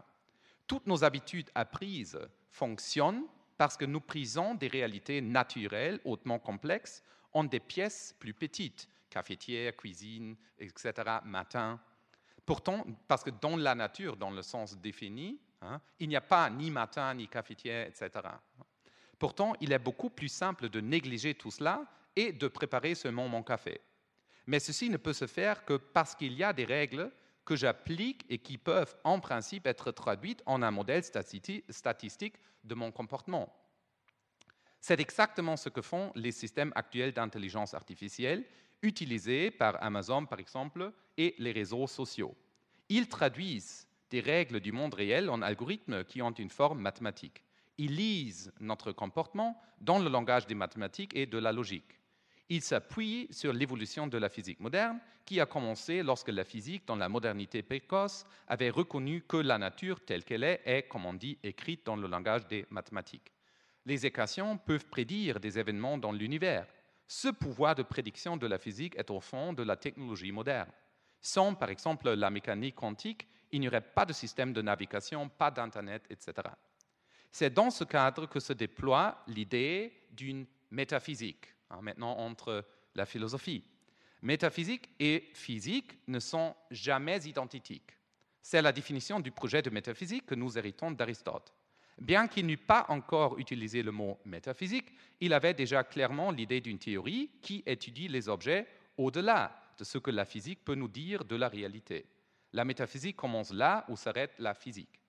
toutes 0.67 0.87
nos 0.87 1.05
habitudes 1.05 1.51
apprises 1.55 2.19
fonctionnent 2.51 3.25
parce 3.59 3.77
que 3.77 3.85
nous 3.85 4.01
prisons 4.01 4.55
des 4.55 4.69
réalités 4.69 5.21
naturelles 5.21 6.01
hautement 6.05 6.39
complexes 6.39 7.03
en 7.33 7.45
des 7.45 7.61
pièces 7.61 8.15
plus 8.19 8.35
petites, 8.35 8.89
cafetière, 9.09 9.77
cuisine, 9.77 10.37
etc., 10.59 10.93
matin. 11.25 11.81
Pourtant, 12.45 12.85
parce 13.07 13.23
que 13.23 13.31
dans 13.31 13.57
la 13.57 13.75
nature, 13.75 14.17
dans 14.17 14.31
le 14.31 14.43
sens 14.43 14.77
défini, 14.79 15.39
hein, 15.61 15.81
il 16.01 16.09
n'y 16.09 16.17
a 16.17 16.21
pas 16.21 16.51
ni 16.51 16.71
matin, 16.71 17.15
ni 17.15 17.29
cafetière, 17.29 17.87
etc. 17.87 18.11
Pourtant, 19.19 19.55
il 19.61 19.73
est 19.73 19.79
beaucoup 19.79 20.11
plus 20.11 20.29
simple 20.29 20.69
de 20.69 20.81
négliger 20.81 21.35
tout 21.35 21.51
cela 21.51 21.85
et 22.17 22.33
de 22.33 22.49
préparer 22.49 22.95
seulement 22.95 23.29
mon 23.29 23.43
café. 23.43 23.81
Mais 24.47 24.59
ceci 24.59 24.91
ne 24.91 24.97
peut 24.97 25.13
se 25.13 25.27
faire 25.27 25.65
que 25.65 25.75
parce 25.75 26.15
qu'il 26.15 26.33
y 26.33 26.43
a 26.43 26.53
des 26.53 26.65
règles 26.65 27.11
que 27.45 27.57
j'applique 27.57 28.25
et 28.29 28.39
qui 28.39 28.59
peuvent 28.59 28.97
en 29.05 29.21
principe 29.21 29.67
être 29.67 29.91
traduites 29.91 30.43
en 30.47 30.63
un 30.63 30.71
modèle 30.71 31.03
statistique 31.05 32.37
de 32.65 32.75
mon 32.75 32.93
comportement. 32.93 33.53
C'est 34.81 35.01
exactement 35.01 35.57
ce 35.57 35.69
que 35.69 35.83
font 35.83 36.13
les 36.15 36.33
systèmes 36.33 36.73
actuels 36.75 37.13
d'intelligence 37.13 37.75
artificielle 37.75 38.45
utilisés 38.83 39.51
par 39.51 39.83
Amazon, 39.83 40.27
par 40.27 40.41
exemple, 40.41 40.93
et 41.17 41.35
les 41.39 41.53
réseaux 41.53 41.87
sociaux. 41.87 42.37
Ils 42.89 43.09
traduisent 43.09 43.87
des 44.11 44.21
règles 44.21 44.61
du 44.61 44.73
monde 44.73 44.95
réel 44.95 45.31
en 45.31 45.41
algorithmes 45.41 46.05
qui 46.05 46.21
ont 46.21 46.33
une 46.33 46.51
forme 46.51 46.81
mathématique. 46.81 47.45
Ils 47.79 47.95
lisent 47.95 48.53
notre 48.61 48.93
comportement 48.93 49.61
dans 49.81 49.99
le 49.99 50.11
langage 50.11 50.47
des 50.47 50.55
mathématiques 50.55 51.17
et 51.17 51.27
de 51.27 51.39
la 51.39 51.53
logique. 51.53 52.02
Il 52.55 52.61
s'appuie 52.61 53.29
sur 53.31 53.51
l'évolution 53.51 54.07
de 54.07 54.19
la 54.19 54.29
physique 54.29 54.61
moderne, 54.61 55.01
qui 55.25 55.41
a 55.41 55.47
commencé 55.47 56.03
lorsque 56.03 56.29
la 56.29 56.45
physique, 56.45 56.87
dans 56.87 56.97
la 56.97 57.09
modernité 57.09 57.63
précoce, 57.63 58.27
avait 58.47 58.69
reconnu 58.69 59.23
que 59.23 59.39
la 59.39 59.57
nature 59.57 60.05
telle 60.05 60.23
qu'elle 60.23 60.45
est 60.45 60.61
est, 60.67 60.83
comme 60.83 61.07
on 61.07 61.15
dit, 61.15 61.39
écrite 61.43 61.87
dans 61.87 61.97
le 61.97 62.07
langage 62.07 62.47
des 62.49 62.67
mathématiques. 62.69 63.33
Les 63.87 64.05
équations 64.05 64.59
peuvent 64.59 64.85
prédire 64.85 65.41
des 65.41 65.59
événements 65.59 65.97
dans 65.97 66.13
l'univers. 66.13 66.67
Ce 67.09 67.29
pouvoir 67.29 67.75
de 67.75 67.85
prédiction 67.85 68.37
de 68.37 68.47
la 68.47 68.59
physique 68.59 68.99
est 68.99 69.11
au 69.11 69.21
fond 69.21 69.55
de 69.55 69.63
la 69.63 69.77
technologie 69.77 70.31
moderne. 70.31 70.71
Sans, 71.23 71.55
par 71.55 71.71
exemple, 71.71 72.11
la 72.11 72.29
mécanique 72.29 72.75
quantique, 72.75 73.27
il 73.51 73.61
n'y 73.61 73.69
aurait 73.69 73.81
pas 73.81 74.05
de 74.05 74.13
système 74.13 74.53
de 74.53 74.61
navigation, 74.61 75.27
pas 75.27 75.51
d'Internet, 75.51 76.05
etc. 76.11 76.35
C'est 77.31 77.55
dans 77.55 77.71
ce 77.71 77.85
cadre 77.85 78.27
que 78.27 78.41
se 78.41 78.53
déploie 78.53 79.25
l'idée 79.27 80.03
d'une 80.11 80.45
métaphysique 80.71 81.47
Hein, 81.73 81.81
maintenant 81.81 82.19
entre 82.19 82.65
la 82.95 83.07
philosophie. 83.07 83.65
Métaphysique 84.21 84.91
et 85.01 85.31
physique 85.33 85.99
ne 86.07 86.21
sont 86.21 86.55
jamais 86.71 87.25
identiques. 87.25 87.97
C'est 88.43 88.63
la 88.63 88.73
définition 88.73 89.21
du 89.21 89.31
projet 89.31 89.63
de 89.63 89.71
métaphysique 89.71 90.27
que 90.27 90.35
nous 90.35 90.59
héritons 90.59 90.91
d'Aristote. 90.91 91.53
Bien 91.99 92.29
qu'il 92.29 92.47
n'eût 92.47 92.57
pas 92.57 92.87
encore 92.89 93.39
utilisé 93.39 93.83
le 93.83 93.93
mot 93.93 94.19
métaphysique, 94.25 94.93
il 95.21 95.33
avait 95.33 95.55
déjà 95.55 95.83
clairement 95.85 96.31
l'idée 96.31 96.61
d'une 96.61 96.79
théorie 96.79 97.31
qui 97.41 97.63
étudie 97.65 98.09
les 98.09 98.29
objets 98.29 98.67
au-delà 98.97 99.57
de 99.79 99.85
ce 99.85 99.99
que 99.99 100.11
la 100.11 100.25
physique 100.25 100.65
peut 100.65 100.75
nous 100.75 100.89
dire 100.89 101.25
de 101.25 101.37
la 101.37 101.49
réalité. 101.49 102.07
La 102.53 102.65
métaphysique 102.65 103.17
commence 103.17 103.53
là 103.53 103.87
où 103.89 103.97
s'arrête 103.97 104.35
la 104.39 104.55
physique. 104.55 105.01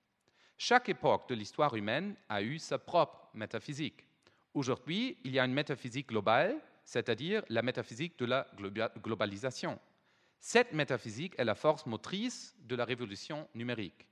Chaque 0.56 0.88
époque 0.88 1.28
de 1.28 1.34
l'histoire 1.34 1.74
humaine 1.74 2.16
a 2.28 2.42
eu 2.42 2.58
sa 2.58 2.78
propre 2.78 3.28
métaphysique. 3.34 4.06
Aujourd'hui, 4.54 5.18
il 5.24 5.32
y 5.32 5.40
a 5.40 5.44
une 5.44 5.52
métaphysique 5.52 6.08
globale, 6.08 6.56
c'est-à-dire 6.84 7.42
la 7.48 7.62
métaphysique 7.62 8.16
de 8.18 8.24
la 8.24 8.46
globalisation. 9.02 9.80
Cette 10.38 10.72
métaphysique 10.72 11.34
est 11.38 11.44
la 11.44 11.56
force 11.56 11.86
motrice 11.86 12.54
de 12.60 12.76
la 12.76 12.84
révolution 12.84 13.48
numérique. 13.54 14.06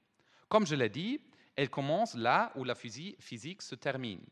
Comme 0.49 0.67
je 0.67 0.75
l'ai 0.75 0.89
dit, 0.89 1.21
elle 1.55 1.71
commence 1.71 2.15
là 2.15 2.53
où 2.57 2.65
la 2.65 2.75
physique 2.75 3.63
se 3.63 3.75
termine. 3.77 4.25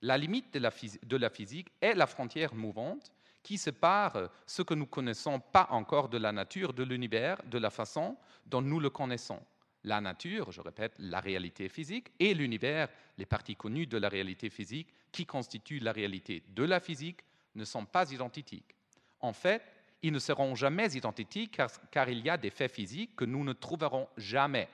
La 0.00 0.16
limite 0.16 0.54
de 0.54 1.16
la, 1.18 1.30
physique 1.30 1.68
est 1.80 1.94
la 1.94 2.06
frontière 2.06 2.54
mouvante 2.54 3.12
qui 3.42 3.58
sépare 3.58 4.30
ce 4.46 4.62
que 4.62 4.72
nous 4.72 4.86
connaissons 4.86 5.40
pas 5.40 5.66
encore 5.70 6.08
de 6.08 6.16
la 6.16 6.32
nature 6.32 6.72
de 6.72 6.84
l'univers 6.84 7.42
de 7.44 7.58
la 7.58 7.70
façon 7.70 8.16
dont 8.46 8.62
nous 8.62 8.80
le 8.80 8.88
connaissons. 8.88 9.40
La 9.84 10.00
nature, 10.00 10.52
je 10.52 10.60
répète, 10.60 10.94
la 10.98 11.20
réalité 11.20 11.68
physique, 11.68 12.08
et 12.18 12.34
l'univers, 12.34 12.88
les 13.16 13.26
parties 13.26 13.56
connues 13.56 13.86
de 13.86 13.96
la 13.96 14.08
réalité 14.08 14.50
physique 14.50 14.88
qui 15.10 15.26
constituent 15.26 15.80
la 15.80 15.92
réalité 15.92 16.42
de 16.48 16.64
la 16.64 16.80
physique, 16.80 17.20
ne 17.54 17.64
sont 17.64 17.86
pas 17.86 18.10
identiques. 18.12 18.74
En 19.20 19.32
fait, 19.32 19.62
ils 20.02 20.12
ne 20.12 20.18
seront 20.18 20.54
jamais 20.54 20.92
identiques 20.94 21.60
car, 21.90 22.08
il 22.08 22.20
y 22.20 22.30
a 22.30 22.36
des 22.36 22.50
faits 22.50 22.72
physiques 22.72 23.16
que 23.16 23.24
nous 23.24 23.44
ne 23.44 23.52
trouverons 23.52 24.08
jamais 24.16 24.68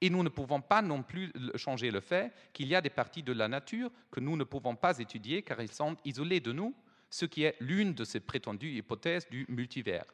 et 0.00 0.10
nous 0.10 0.22
ne 0.22 0.28
pouvons 0.28 0.60
pas 0.60 0.82
non 0.82 1.02
plus 1.02 1.32
changer 1.54 1.90
le 1.90 2.00
fait 2.00 2.32
qu'il 2.52 2.66
y 2.66 2.74
a 2.74 2.80
des 2.80 2.90
parties 2.90 3.22
de 3.22 3.32
la 3.32 3.48
nature 3.48 3.90
que 4.10 4.20
nous 4.20 4.36
ne 4.36 4.44
pouvons 4.44 4.74
pas 4.74 4.98
étudier 4.98 5.42
car 5.42 5.60
ils 5.60 5.72
sont 5.72 5.96
isolés 6.04 6.40
de 6.40 6.52
nous, 6.52 6.74
ce 7.08 7.24
qui 7.24 7.44
est 7.44 7.56
l'une 7.60 7.94
de 7.94 8.04
ces 8.04 8.20
prétendues 8.20 8.72
hypothèses 8.72 9.28
du 9.30 9.46
multivers. 9.48 10.04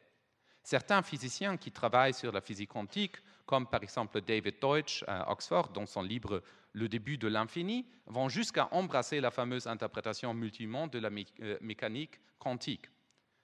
Certains 0.63 1.01
physiciens 1.01 1.57
qui 1.57 1.71
travaillent 1.71 2.13
sur 2.13 2.31
la 2.31 2.41
physique 2.41 2.69
quantique, 2.69 3.17
comme 3.49 3.65
par 3.65 3.81
exemple 3.81 4.21
David 4.21 4.59
Deutsch 4.61 5.03
à 5.07 5.31
Oxford 5.31 5.69
dans 5.69 5.87
son 5.87 6.03
livre 6.03 6.43
Le 6.73 6.87
début 6.87 7.17
de 7.17 7.27
l'infini, 7.27 7.83
vont 8.05 8.29
jusqu'à 8.29 8.67
embrasser 8.71 9.19
la 9.19 9.31
fameuse 9.31 9.65
interprétation 9.65 10.35
multimonde 10.35 10.91
de 10.91 10.99
la 10.99 11.09
euh, 11.09 11.57
mécanique 11.59 12.19
quantique. 12.37 12.85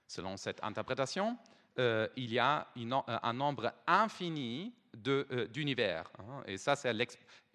Selon 0.07 0.37
cette 0.37 0.63
interprétation, 0.63 1.35
euh, 1.79 2.07
il 2.15 2.31
y 2.31 2.37
a 2.37 2.67
un 3.23 3.33
nombre 3.33 3.73
infini 3.87 4.75
euh, 5.07 5.47
d'univers. 5.47 6.09
Hein. 6.19 6.43
Et 6.45 6.57
ça, 6.57 6.75
c'est 6.75 6.93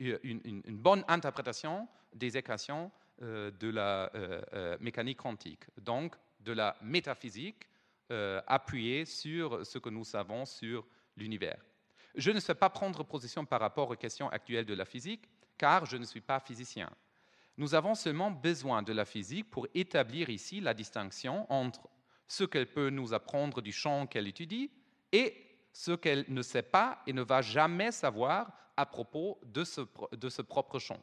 euh, 0.03 0.19
une, 0.25 0.63
bonne 0.71 1.05
interprétation 1.07 1.87
des 2.13 2.37
équations 2.37 2.91
euh, 3.23 3.53
de 3.61 3.71
la 3.71 4.11
mécanique 4.81 5.19
quantique, 5.19 5.65
donc 5.81 6.17
de 6.41 6.53
la 6.53 6.77
métaphysique 6.83 7.69
appuyée 8.49 9.05
sur 9.05 9.65
ce 9.65 9.79
que 9.79 9.89
nous 9.89 10.05
savons 10.05 10.45
sur 10.45 10.85
l'univers. 11.17 11.63
Je 12.15 12.31
ne 12.31 12.41
sais 12.41 12.55
pas 12.55 12.71
prendre 12.71 13.05
position 13.05 13.45
par 13.45 13.61
rapport 13.61 13.91
aux 13.91 13.97
questions 13.97 14.29
actuelles 14.31 14.67
de 14.67 14.75
la 14.75 14.85
physique, 14.85 15.29
car 15.57 15.87
je 15.87 15.97
ne 15.97 16.05
suis 16.05 16.21
pas 16.21 16.41
physicien. 16.41 16.91
Nous 17.57 17.75
avons 17.75 17.95
seulement 17.95 18.31
besoin 18.31 18.83
de 18.83 18.93
la 18.93 19.05
physique 19.05 19.51
pour 19.51 19.67
établir 19.75 20.31
ici 20.31 20.61
la 20.61 20.75
distinction 20.75 21.47
entre 21.53 21.89
ce 22.27 22.45
qu'elle 22.45 22.73
peut 22.73 22.91
nous 22.91 23.13
apprendre 23.13 23.61
du 23.61 23.73
champ 23.73 24.07
qu'elle 24.07 24.29
étudie 24.29 24.71
et 25.13 25.37
ce 25.73 25.93
qu'elle 25.93 26.25
ne 26.29 26.43
sait 26.43 26.63
pas 26.63 27.03
et 27.07 27.13
ne 27.13 27.23
va 27.23 27.43
jamais 27.43 27.93
savoir 27.93 28.53
à 28.77 28.87
propos 28.87 29.39
de 29.45 29.65
ce, 29.65 29.83
de 30.13 30.29
ce 30.29 30.43
propre 30.43 30.79
champ. 30.79 31.01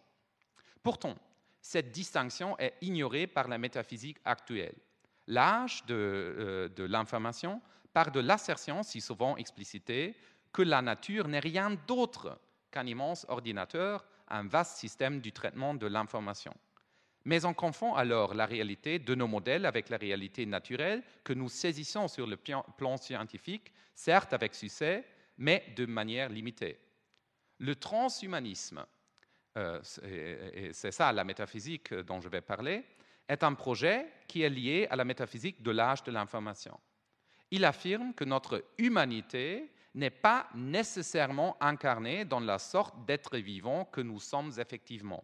Pourtant, 0.81 1.15
cette 1.61 1.91
distinction 1.91 2.57
est 2.57 2.75
ignorée 2.81 3.27
par 3.27 3.47
la 3.47 3.57
métaphysique 3.57 4.17
actuelle. 4.25 4.75
L'âge 5.27 5.85
de, 5.85 5.93
euh, 5.93 6.69
de 6.69 6.83
l'information 6.85 7.61
part 7.93 8.11
de 8.11 8.19
l'assertion, 8.19 8.83
si 8.83 9.01
souvent 9.01 9.37
explicitée, 9.37 10.15
que 10.57 10.63
la 10.63 10.81
nature 10.81 11.27
n'est 11.27 11.39
rien 11.39 11.77
d'autre 11.85 12.39
qu'un 12.71 12.87
immense 12.87 13.27
ordinateur, 13.29 14.03
un 14.27 14.47
vaste 14.47 14.77
système 14.77 15.21
du 15.21 15.31
traitement 15.31 15.75
de 15.75 15.85
l'information. 15.85 16.51
Mais 17.25 17.45
on 17.45 17.53
confond 17.53 17.93
alors 17.93 18.33
la 18.33 18.47
réalité 18.47 18.97
de 18.97 19.13
nos 19.13 19.27
modèles 19.27 19.67
avec 19.67 19.89
la 19.89 19.97
réalité 19.97 20.47
naturelle 20.47 21.03
que 21.23 21.33
nous 21.33 21.47
saisissons 21.47 22.07
sur 22.07 22.25
le 22.25 22.37
plan 22.37 22.97
scientifique, 22.97 23.71
certes 23.93 24.33
avec 24.33 24.55
succès, 24.55 25.05
mais 25.37 25.63
de 25.75 25.85
manière 25.85 26.29
limitée. 26.29 26.79
Le 27.59 27.75
transhumanisme, 27.75 28.83
euh, 29.59 29.79
c'est 29.83 30.91
ça 30.91 31.13
la 31.13 31.23
métaphysique 31.23 31.93
dont 31.93 32.19
je 32.19 32.29
vais 32.29 32.41
parler, 32.41 32.83
est 33.29 33.43
un 33.43 33.53
projet 33.53 34.07
qui 34.27 34.41
est 34.41 34.49
lié 34.49 34.87
à 34.89 34.95
la 34.95 35.05
métaphysique 35.05 35.61
de 35.61 35.69
l'âge 35.69 36.01
de 36.01 36.11
l'information. 36.11 36.79
Il 37.51 37.63
affirme 37.63 38.15
que 38.15 38.25
notre 38.25 38.65
humanité 38.79 39.71
n'est 39.97 40.11
pas 40.11 40.47
nécessairement 40.53 41.57
incarnée 41.59 42.23
dans 42.23 42.39
la 42.39 42.59
sorte 42.59 43.05
d'être 43.05 43.37
vivant 43.37 43.85
que 43.85 44.01
nous 44.01 44.19
sommes 44.19 44.51
effectivement. 44.57 45.23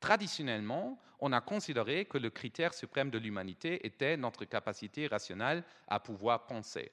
Traditionnellement, 0.00 0.98
on 1.20 1.32
a 1.32 1.40
considéré 1.40 2.06
que 2.06 2.18
le 2.18 2.30
critère 2.30 2.74
suprême 2.74 3.10
de 3.10 3.18
l'humanité 3.18 3.86
était 3.86 4.16
notre 4.16 4.44
capacité 4.46 5.06
rationnelle 5.06 5.62
à 5.86 6.00
pouvoir 6.00 6.46
penser. 6.46 6.90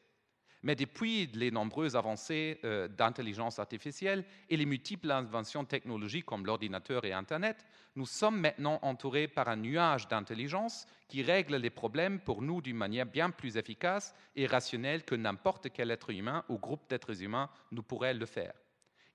Mais 0.64 0.76
depuis 0.76 1.28
les 1.34 1.52
nombreuses 1.52 1.96
avancées 1.96 2.60
euh, 2.64 2.88
d'intelligence 2.88 3.60
artificielle 3.60 4.26
et 4.50 4.58
les 4.58 4.66
multiples 4.66 5.12
inventions 5.12 5.66
technologiques 5.66 6.26
comme 6.26 6.46
l'ordinateur 6.46 7.06
et 7.06 7.14
Internet, 7.14 7.66
nous 7.96 8.08
sommes 8.08 8.40
maintenant 8.40 8.80
entourés 8.82 9.28
par 9.28 9.50
un 9.50 9.56
nuage 9.56 10.08
d'intelligence 10.08 10.88
qui 11.08 11.22
règle 11.22 11.58
les 11.58 11.70
problèmes 11.70 12.20
pour 12.20 12.42
nous 12.42 12.62
d'une 12.62 12.78
manière 12.78 13.06
bien 13.06 13.30
plus 13.30 13.58
efficace 13.58 14.16
et 14.36 14.48
rationnelle 14.48 15.04
que 15.04 15.16
n'importe 15.16 15.70
quel 15.72 15.92
être 15.92 16.10
humain 16.10 16.44
ou 16.50 16.58
groupe 16.58 16.90
d'êtres 16.90 17.22
humains 17.22 17.50
nous 17.72 17.84
pourrait 17.84 18.14
le 18.14 18.26
faire. 18.26 18.54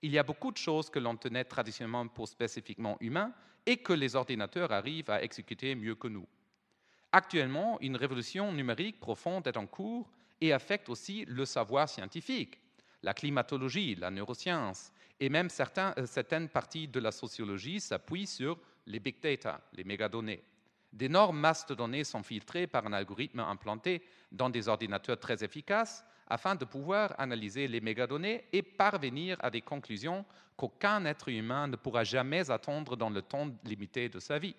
Il 0.01 0.13
y 0.13 0.19
a 0.19 0.25
beaucoup 0.25 0.53
de 0.53 0.57
choses 0.57 0.91
que 0.91 0.99
l'on 0.99 1.17
tenait 1.17 1.45
traditionnellement 1.45 2.09
pour 2.09 2.29
spécifiquement 2.29 2.97
humains 3.01 3.33
et 3.67 3.77
que 3.77 3.93
les 3.93 4.17
ordinateurs 4.17 4.73
arrivent 4.73 5.11
à 5.11 5.23
exécuter 5.23 5.75
mieux 5.75 5.95
que 5.95 6.09
nous. 6.09 6.27
Actuellement, 7.13 7.79
une 7.81 7.97
révolution 7.97 8.53
numérique 8.53 8.99
profonde 8.99 9.47
est 9.47 9.57
en 9.57 9.67
cours 9.67 10.11
et 10.43 10.53
affecte 10.53 10.89
aussi 10.89 11.25
le 11.27 11.45
savoir 11.45 11.89
scientifique, 11.89 12.59
la 13.05 13.15
climatologie, 13.15 13.95
la 13.95 14.11
neuroscience, 14.11 14.93
et 15.21 15.29
même 15.29 15.47
euh, 15.47 16.07
certaines 16.07 16.49
parties 16.49 16.89
de 16.89 16.99
la 16.99 17.13
sociologie 17.13 17.81
s'appuient 17.81 18.27
sur 18.27 18.59
les 18.87 18.99
big 18.99 19.21
data, 19.21 19.61
les 19.73 19.85
mégadonnées. 19.85 20.43
D'énormes 20.93 21.39
masses 21.39 21.65
de 21.67 21.77
données 21.77 22.03
sont 22.03 22.25
filtrées 22.25 22.67
par 22.67 22.85
un 22.85 22.93
algorithme 22.93 23.39
implanté 23.39 24.03
dans 24.33 24.51
des 24.51 24.67
ordinateurs 24.67 25.21
très 25.21 25.45
efficaces 25.45 26.05
afin 26.27 26.57
de 26.57 26.65
pouvoir 26.65 27.15
analyser 27.19 27.69
les 27.69 27.81
mégadonnées 27.81 28.45
et 28.53 28.63
parvenir 28.63 29.37
à 29.41 29.51
des 29.51 29.61
conclusions 29.63 30.25
qu'aucun 30.57 31.05
être 31.05 31.29
humain 31.29 31.69
ne 31.69 31.77
pourra 31.77 32.03
jamais 32.03 32.51
attendre 32.51 32.97
dans 32.97 33.11
le 33.11 33.23
temps 33.23 33.49
limité 33.65 34.09
de 34.09 34.19
sa 34.19 34.41
vie. 34.41 34.57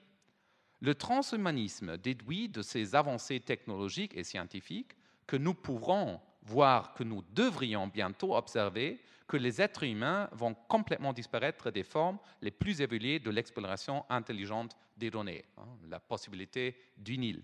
Le 0.80 0.96
transhumanisme 0.96 1.98
déduit 1.98 2.48
de 2.48 2.62
ces 2.62 2.96
avancées 2.96 3.42
technologiques 3.42 4.16
et 4.16 4.24
scientifiques 4.24 4.96
que 5.28 5.38
nous 5.38 5.54
pourrons 5.54 6.20
voir, 6.44 6.94
que 6.94 7.04
nous 7.04 7.24
devrions 7.32 7.88
bientôt 7.88 8.36
observer 8.36 9.00
que 9.28 9.38
les 9.38 9.62
êtres 9.62 9.84
humains 9.84 10.30
vont 10.34 10.54
complètement 10.54 11.14
disparaître 11.14 11.72
des 11.72 11.84
formes 11.84 12.20
les 12.42 12.52
plus 12.52 12.82
évoluées 12.82 13.20
de 13.20 13.32
l'exploration 13.32 14.06
intelligente 14.10 14.76
des 14.98 15.10
données, 15.10 15.46
hein, 15.58 15.68
la 15.90 16.00
possibilité 16.00 16.76
d'une 16.98 17.24
île. 17.24 17.44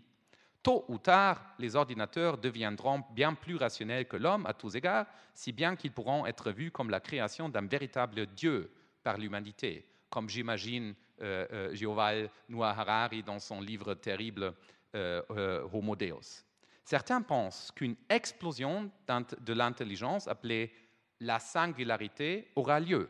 Tôt 0.61 0.83
ou 0.89 0.97
tard, 0.97 1.55
les 1.57 1.75
ordinateurs 1.75 2.37
deviendront 2.37 3.03
bien 3.11 3.33
plus 3.33 3.55
rationnels 3.55 4.07
que 4.07 4.17
l'homme 4.17 4.45
à 4.45 4.53
tous 4.53 4.75
égards, 4.75 5.05
si 5.33 5.53
bien 5.53 5.75
qu'ils 5.75 5.93
pourront 5.93 6.25
être 6.25 6.51
vus 6.51 6.69
comme 6.69 6.89
la 6.89 6.99
création 6.99 7.47
d'un 7.47 7.65
véritable 7.65 8.27
Dieu 8.27 8.69
par 9.01 9.17
l'humanité, 9.17 9.85
comme 10.09 10.29
j'imagine 10.29 10.93
euh, 11.21 11.73
euh 11.73 12.27
Noah 12.49 12.69
Harari 12.69 13.23
dans 13.23 13.39
son 13.39 13.61
livre 13.61 13.93
terrible 13.93 14.53
euh, 14.95 15.21
euh, 15.31 15.67
Homo 15.71 15.95
Deus. 15.95 16.43
Certains 16.89 17.21
pensent 17.21 17.71
qu'une 17.75 17.95
explosion 18.09 18.89
de 19.07 19.53
l'intelligence 19.53 20.27
appelée 20.27 20.73
la 21.19 21.37
singularité 21.37 22.51
aura 22.55 22.79
lieu. 22.79 23.07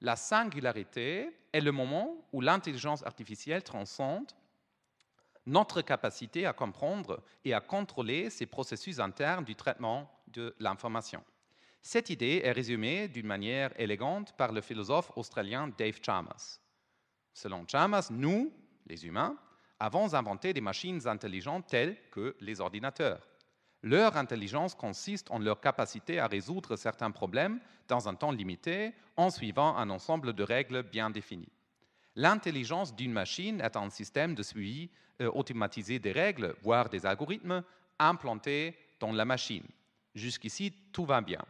La 0.00 0.14
singularité 0.14 1.28
est 1.52 1.60
le 1.60 1.72
moment 1.72 2.28
où 2.32 2.40
l'intelligence 2.40 3.04
artificielle 3.04 3.64
transcende 3.64 4.30
notre 5.46 5.82
capacité 5.82 6.46
à 6.46 6.52
comprendre 6.52 7.24
et 7.44 7.54
à 7.54 7.60
contrôler 7.60 8.30
ces 8.30 8.46
processus 8.46 9.00
internes 9.00 9.44
du 9.44 9.56
traitement 9.56 10.08
de 10.28 10.54
l'information. 10.60 11.24
Cette 11.80 12.08
idée 12.08 12.42
est 12.44 12.52
résumée 12.52 13.08
d'une 13.08 13.26
manière 13.26 13.72
élégante 13.80 14.32
par 14.36 14.52
le 14.52 14.60
philosophe 14.60 15.10
australien 15.16 15.66
Dave 15.76 15.98
Chalmers. 16.00 16.60
Selon 17.34 17.66
Chalmers, 17.66 18.12
nous, 18.12 18.52
les 18.86 19.04
humains, 19.04 19.36
avons 19.82 20.14
inventé 20.14 20.52
des 20.52 20.60
machines 20.60 21.08
intelligentes 21.08 21.66
telles 21.66 21.96
que 22.12 22.36
les 22.40 22.60
ordinateurs. 22.60 23.20
Leur 23.82 24.16
intelligence 24.16 24.76
consiste 24.76 25.28
en 25.32 25.40
leur 25.40 25.60
capacité 25.60 26.20
à 26.20 26.28
résoudre 26.28 26.76
certains 26.76 27.10
problèmes 27.10 27.58
dans 27.88 28.08
un 28.08 28.14
temps 28.14 28.30
limité 28.30 28.92
en 29.16 29.28
suivant 29.28 29.76
un 29.76 29.90
ensemble 29.90 30.34
de 30.34 30.44
règles 30.44 30.84
bien 30.84 31.10
définies. 31.10 31.50
L'intelligence 32.14 32.94
d'une 32.94 33.12
machine 33.12 33.60
est 33.60 33.76
un 33.76 33.90
système 33.90 34.36
de 34.36 34.44
suivi 34.44 34.88
euh, 35.20 35.28
automatisé 35.34 35.98
des 35.98 36.12
règles, 36.12 36.54
voire 36.62 36.88
des 36.88 37.04
algorithmes 37.04 37.64
implantés 37.98 38.76
dans 39.00 39.10
la 39.10 39.24
machine. 39.24 39.66
Jusqu'ici, 40.14 40.72
tout 40.92 41.06
va 41.06 41.20
bien. 41.22 41.44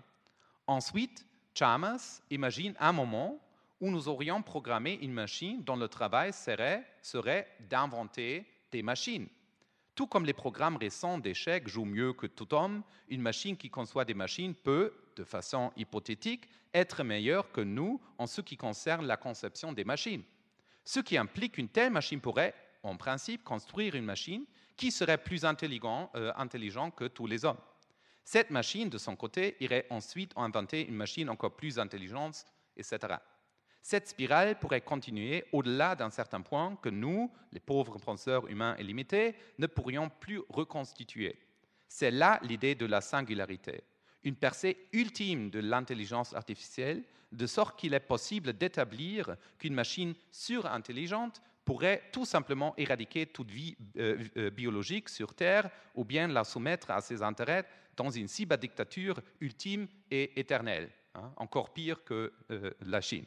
Ensuite, 0.67 1.27
Chalmers 1.53 2.23
imagine 2.31 2.75
un 2.81 2.93
moment 2.93 3.39
où 3.83 3.91
nous 3.91 4.07
aurions 4.09 4.43
programmé 4.43 4.97
une 5.03 5.13
machine 5.13 5.65
dont 5.65 5.75
le 5.75 5.89
travail 5.89 6.33
serait, 6.33 6.87
d'inventer 7.69 8.47
des 8.71 8.81
machines. 8.81 9.29
Tout 9.97 10.07
comme 10.07 10.25
les 10.25 10.33
programmes 10.33 10.77
récents 10.77 11.19
d'échecs 11.19 11.67
jouent 11.67 11.85
mieux 11.85 12.13
que 12.13 12.29
tout 12.29 12.55
homme, 12.55 12.85
une 13.09 13.21
machine 13.21 13.57
qui 13.57 13.71
conçoit 13.71 14.05
des 14.05 14.15
machines 14.15 14.55
peut, 14.55 14.95
de 15.17 15.25
façon 15.25 15.73
hypothétique, 15.77 16.49
être 16.73 17.03
meilleure 17.03 17.51
que 17.51 17.61
nous 17.61 18.01
en 18.19 18.29
ce 18.29 18.41
qui 18.41 18.57
concerne 18.57 19.05
la 19.05 19.17
conception 19.17 19.73
des 19.73 19.85
machines. 19.85 20.23
Ce 20.85 21.01
qui 21.01 21.19
implique 21.19 21.55
qu'une 21.55 21.69
telle 21.69 21.91
machine 21.91 22.21
pourrait, 22.21 22.55
en 22.85 22.97
principe, 22.97 23.43
construire 23.43 23.97
une 23.97 24.05
machine 24.05 24.45
qui 24.77 24.93
serait 24.93 25.19
plus 25.19 25.45
intelligent, 25.45 26.09
euh, 26.15 26.33
intelligent 26.37 26.93
que 26.93 27.07
tous 27.07 27.27
les 27.27 27.45
hommes. 27.45 27.61
Cette 28.25 28.51
machine, 28.51 28.89
de 28.89 28.99
son 28.99 29.17
côté, 29.17 29.57
irait 29.59 29.87
ensuite 29.91 30.33
inventer 30.37 30.87
une 30.87 30.95
machine 30.95 31.29
encore 31.29 31.57
plus 31.57 31.81
intelligente, 31.81 32.47
etc. 32.77 33.17
Cette 33.83 34.09
spirale 34.09 34.59
pourrait 34.59 34.81
continuer 34.81 35.45
au-delà 35.51 35.97
d'un 35.97 36.11
certain 36.11 36.41
point 36.41 36.77
que 36.83 36.89
nous, 36.89 37.31
les 37.53 37.61
pauvres 37.61 37.99
penseurs 37.99 38.49
humains 38.49 38.77
illimités, 38.79 39.35
ne 39.59 39.67
pourrions 39.67 40.09
plus 40.21 40.41
reconstituer. 40.49 41.37
C'est 41.89 42.13
là 42.13 42.39
l'idée 42.43 42.77
de 42.77 42.87
la 42.87 43.01
singularité, 43.01 43.83
une 44.23 44.37
percée 44.37 44.87
ultime 44.93 45.51
de 45.51 45.59
l'intelligence 45.59 46.33
artificielle, 46.33 47.03
de 47.33 47.47
sorte 47.47 47.79
qu'il 47.79 47.93
est 47.93 48.01
possible 48.01 48.53
d'établir 48.53 49.37
qu'une 49.59 49.75
machine 49.75 50.15
surintelligente 50.31 51.43
pourrait 51.65 52.03
tout 52.13 52.25
simplement 52.25 52.75
éradiquer 52.77 53.27
toute 53.27 53.51
vie 53.51 53.77
euh, 53.97 54.25
euh, 54.37 54.51
biologique 54.51 55.09
sur 55.09 55.35
Terre 55.35 55.71
ou 55.95 56.05
bien 56.05 56.29
la 56.29 56.45
soumettre 56.45 56.91
à 56.91 57.01
ses 57.01 57.23
intérêts 57.23 57.67
dans 57.97 58.11
une 58.11 58.29
cyberdictature 58.29 59.21
ultime 59.41 59.87
et 60.11 60.39
éternelle, 60.39 60.91
hein, 61.15 61.33
encore 61.37 61.73
pire 61.73 62.05
que 62.05 62.33
euh, 62.51 62.71
la 62.81 63.01
Chine. 63.01 63.27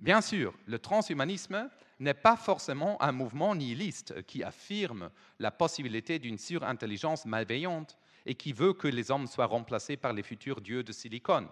Bien 0.00 0.22
sûr, 0.22 0.54
le 0.66 0.78
transhumanisme 0.78 1.68
n'est 1.98 2.14
pas 2.14 2.36
forcément 2.36 3.00
un 3.02 3.12
mouvement 3.12 3.54
nihiliste 3.54 4.22
qui 4.22 4.42
affirme 4.42 5.10
la 5.38 5.50
possibilité 5.50 6.18
d'une 6.18 6.38
surintelligence 6.38 7.26
malveillante 7.26 7.98
et 8.24 8.34
qui 8.34 8.54
veut 8.54 8.72
que 8.72 8.88
les 8.88 9.10
hommes 9.10 9.26
soient 9.26 9.46
remplacés 9.46 9.98
par 9.98 10.14
les 10.14 10.22
futurs 10.22 10.62
dieux 10.62 10.82
de 10.82 10.92
silicone, 10.92 11.48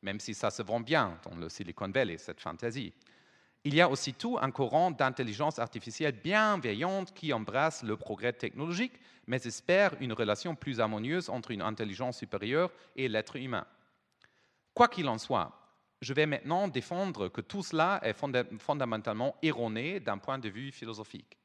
même 0.00 0.18
si 0.18 0.32
ça 0.32 0.50
se 0.50 0.62
vend 0.62 0.80
bien 0.80 1.18
dans 1.24 1.36
le 1.36 1.50
Silicon 1.50 1.90
Valley, 1.90 2.16
cette 2.16 2.40
fantaisie. 2.40 2.94
Il 3.64 3.74
y 3.74 3.82
a 3.82 3.88
aussi 3.88 4.14
tout 4.14 4.38
un 4.40 4.50
courant 4.50 4.90
d'intelligence 4.90 5.58
artificielle 5.58 6.18
bienveillante 6.22 7.12
qui 7.12 7.32
embrasse 7.32 7.82
le 7.82 7.96
progrès 7.96 8.32
technologique, 8.32 8.98
mais 9.26 9.42
espère 9.46 9.94
une 10.00 10.12
relation 10.14 10.54
plus 10.54 10.80
harmonieuse 10.80 11.28
entre 11.28 11.50
une 11.50 11.62
intelligence 11.62 12.18
supérieure 12.18 12.70
et 12.96 13.08
l'être 13.08 13.36
humain. 13.36 13.66
Quoi 14.72 14.88
qu'il 14.88 15.08
en 15.08 15.18
soit, 15.18 15.63
je 16.04 16.12
vais 16.12 16.26
maintenant 16.26 16.68
défendre 16.68 17.28
que 17.28 17.40
tout 17.40 17.62
cela 17.62 17.98
est 18.02 18.12
fondamentalement 18.58 19.34
erroné 19.42 20.00
d'un 20.00 20.18
point 20.18 20.38
de 20.38 20.48
vue 20.48 20.70
philosophique. 20.70 21.38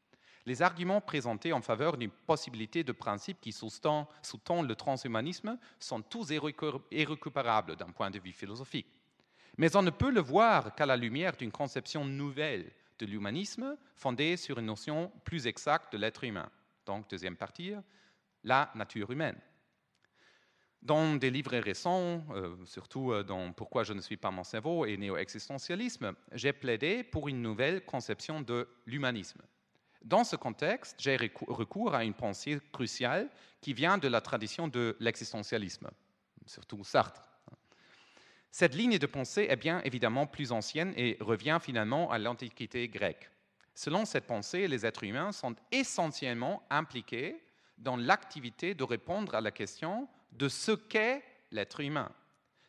Les 0.46 0.62
arguments 0.62 1.02
présentés 1.02 1.54
en 1.54 1.62
faveur 1.62 1.98
d'une 1.98 2.12
possibilité 2.12 2.84
de 2.84 2.92
principe 2.92 3.40
qui 3.40 3.52
sous-tend 3.52 4.08
le 4.62 4.76
transhumanisme 4.76 5.58
sont 5.80 6.02
tous 6.02 6.32
irrécupérables 6.32 7.76
d'un 7.76 7.92
point 7.92 8.12
de 8.12 8.20
vue 8.20 8.32
philosophique. 8.32 8.88
Mais 9.58 9.76
on 9.76 9.82
ne 9.82 9.90
peut 9.90 10.12
le 10.12 10.22
voir 10.22 10.76
qu'à 10.76 10.86
la 10.86 10.98
lumière 10.98 11.36
d'une 11.36 11.52
conception 11.52 12.06
nouvelle 12.06 12.72
de 12.98 13.06
l'humanisme 13.06 13.78
fondée 13.96 14.38
sur 14.38 14.60
une 14.60 14.66
notion 14.66 15.12
plus 15.24 15.48
exacte 15.48 15.94
de 15.94 15.98
l'être 15.98 16.24
humain. 16.24 16.50
Donc, 16.86 17.10
deuxième 17.10 17.36
partie, 17.36 17.74
la 18.44 18.72
nature 18.76 19.12
humaine. 19.12 19.38
Dans 20.82 21.16
des 21.16 21.30
livres 21.30 21.58
récents, 21.58 22.24
euh, 22.32 22.56
surtout 22.66 23.12
euh, 23.12 23.24
dans 23.24 23.52
Pourquoi 23.52 23.84
je 23.84 23.92
ne 23.94 24.00
suis 24.00 24.16
pas 24.16 24.32
mon 24.32 24.46
cerveau 24.46 24.86
et 24.86 24.96
néo-existentialisme, 24.96 26.14
j'ai 26.32 26.54
plaidé 26.54 27.04
pour 27.04 27.28
une 27.28 27.42
nouvelle 27.42 27.84
conception 27.86 28.42
de 28.42 28.68
l'humanisme. 28.86 29.42
Dans 30.04 30.24
ce 30.24 30.38
contexte, 30.38 30.96
j'ai 31.00 31.18
recours 31.48 31.94
à 31.94 32.06
une 32.06 32.14
pensée 32.14 32.60
cruciale 32.72 33.30
qui 33.60 33.74
vient 33.74 33.98
de 33.98 34.08
la 34.08 34.22
tradition 34.22 34.70
de 34.70 34.96
l'existentialisme, 35.02 35.90
surtout 36.46 36.86
Sartre. 36.86 37.22
Cette 38.52 38.74
ligne 38.74 38.98
de 38.98 39.06
pensée 39.06 39.48
est 39.50 39.58
bien 39.58 39.82
évidemment 39.82 40.26
plus 40.26 40.54
ancienne 40.54 40.94
et 40.96 41.18
revient 41.20 41.60
finalement 41.62 42.10
à 42.10 42.18
l'Antiquité 42.18 42.88
grecque. 42.88 43.30
Selon 43.76 44.06
cette 44.06 44.26
pensée, 44.26 44.68
les 44.68 44.86
êtres 44.86 45.04
humains 45.04 45.34
sont 45.34 45.56
essentiellement 45.72 46.64
impliqués 46.70 47.44
dans 47.78 47.98
l'activité 47.98 48.74
de 48.74 48.84
répondre 48.84 49.36
à 49.36 49.42
la 49.42 49.52
question 49.52 50.08
de 50.32 50.48
ce 50.48 50.72
qu'est 50.72 51.24
l'être 51.52 51.80
humain. 51.80 52.12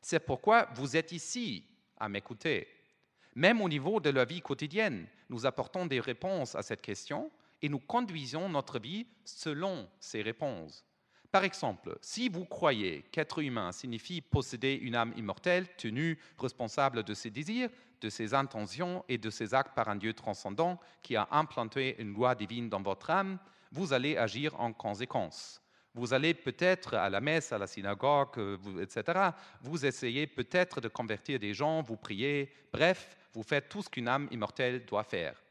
C'est 0.01 0.21
pourquoi 0.21 0.69
vous 0.75 0.97
êtes 0.97 1.13
ici 1.13 1.65
à 1.99 2.09
m'écouter. 2.09 2.67
Même 3.35 3.61
au 3.61 3.69
niveau 3.69 4.01
de 4.01 4.11
la 4.11 4.25
vie 4.25 4.41
quotidienne, 4.41 5.07
nous 5.29 5.47
apportons 5.47 5.87
des 5.87 6.01
réponses 6.01 6.55
à 6.55 6.63
cette 6.63 6.83
question 6.83 7.31
et 7.63 7.69
nous 7.69 7.79
conduisons 7.79 8.49
notre 8.49 8.79
vie 8.79 9.07
selon 9.25 9.89
ces 10.01 10.23
réponses. 10.23 10.85
Par 11.31 11.45
exemple, 11.45 11.97
si 12.01 12.29
vous 12.29 12.45
croyez 12.45 13.03
qu'être 13.13 13.39
humain 13.39 13.71
signifie 13.71 14.21
posséder 14.21 14.75
une 14.75 14.97
âme 14.97 15.13
immortelle, 15.17 15.69
tenue 15.77 16.19
responsable 16.39 17.05
de 17.05 17.15
ses 17.15 17.31
désirs, 17.31 17.71
de 18.01 18.09
ses 18.09 18.35
intentions 18.35 19.05
et 19.09 19.19
de 19.19 19.31
ses 19.31 19.55
actes 19.55 19.75
par 19.75 19.89
un 19.89 19.97
Dieu 19.97 20.13
transcendant 20.13 20.81
qui 21.03 21.15
a 21.15 21.29
implanté 21.31 21.95
une 22.01 22.15
loi 22.15 22.35
divine 22.35 22.69
dans 22.69 22.83
votre 22.83 23.11
âme, 23.11 23.39
vous 23.71 23.93
allez 23.93 24.17
agir 24.17 24.59
en 24.59 24.73
conséquence. 24.73 25.63
Vous 25.95 26.15
allez 26.15 26.35
peut-être 26.35 26.95
à 26.95 27.11
la 27.11 27.21
messe, 27.21 27.53
à 27.53 27.59
la 27.59 27.67
synagogue, 27.67 28.39
euh, 28.39 28.83
etc. 28.83 29.31
Vous 29.61 29.85
essayez 29.85 30.27
peut-être 30.27 30.81
de 30.81 30.89
convertir 30.89 31.39
des 31.39 31.53
gens, 31.53 31.83
vous 31.83 31.97
priez, 31.97 32.53
bref, 32.73 33.17
vous 33.33 33.43
faites 33.43 33.69
tout 33.69 33.83
ce 33.83 33.89
qu'une 33.89 34.09
âme 34.09 34.29
immortelle 34.31 34.85
doit 34.85 35.05
faire. 35.05 35.43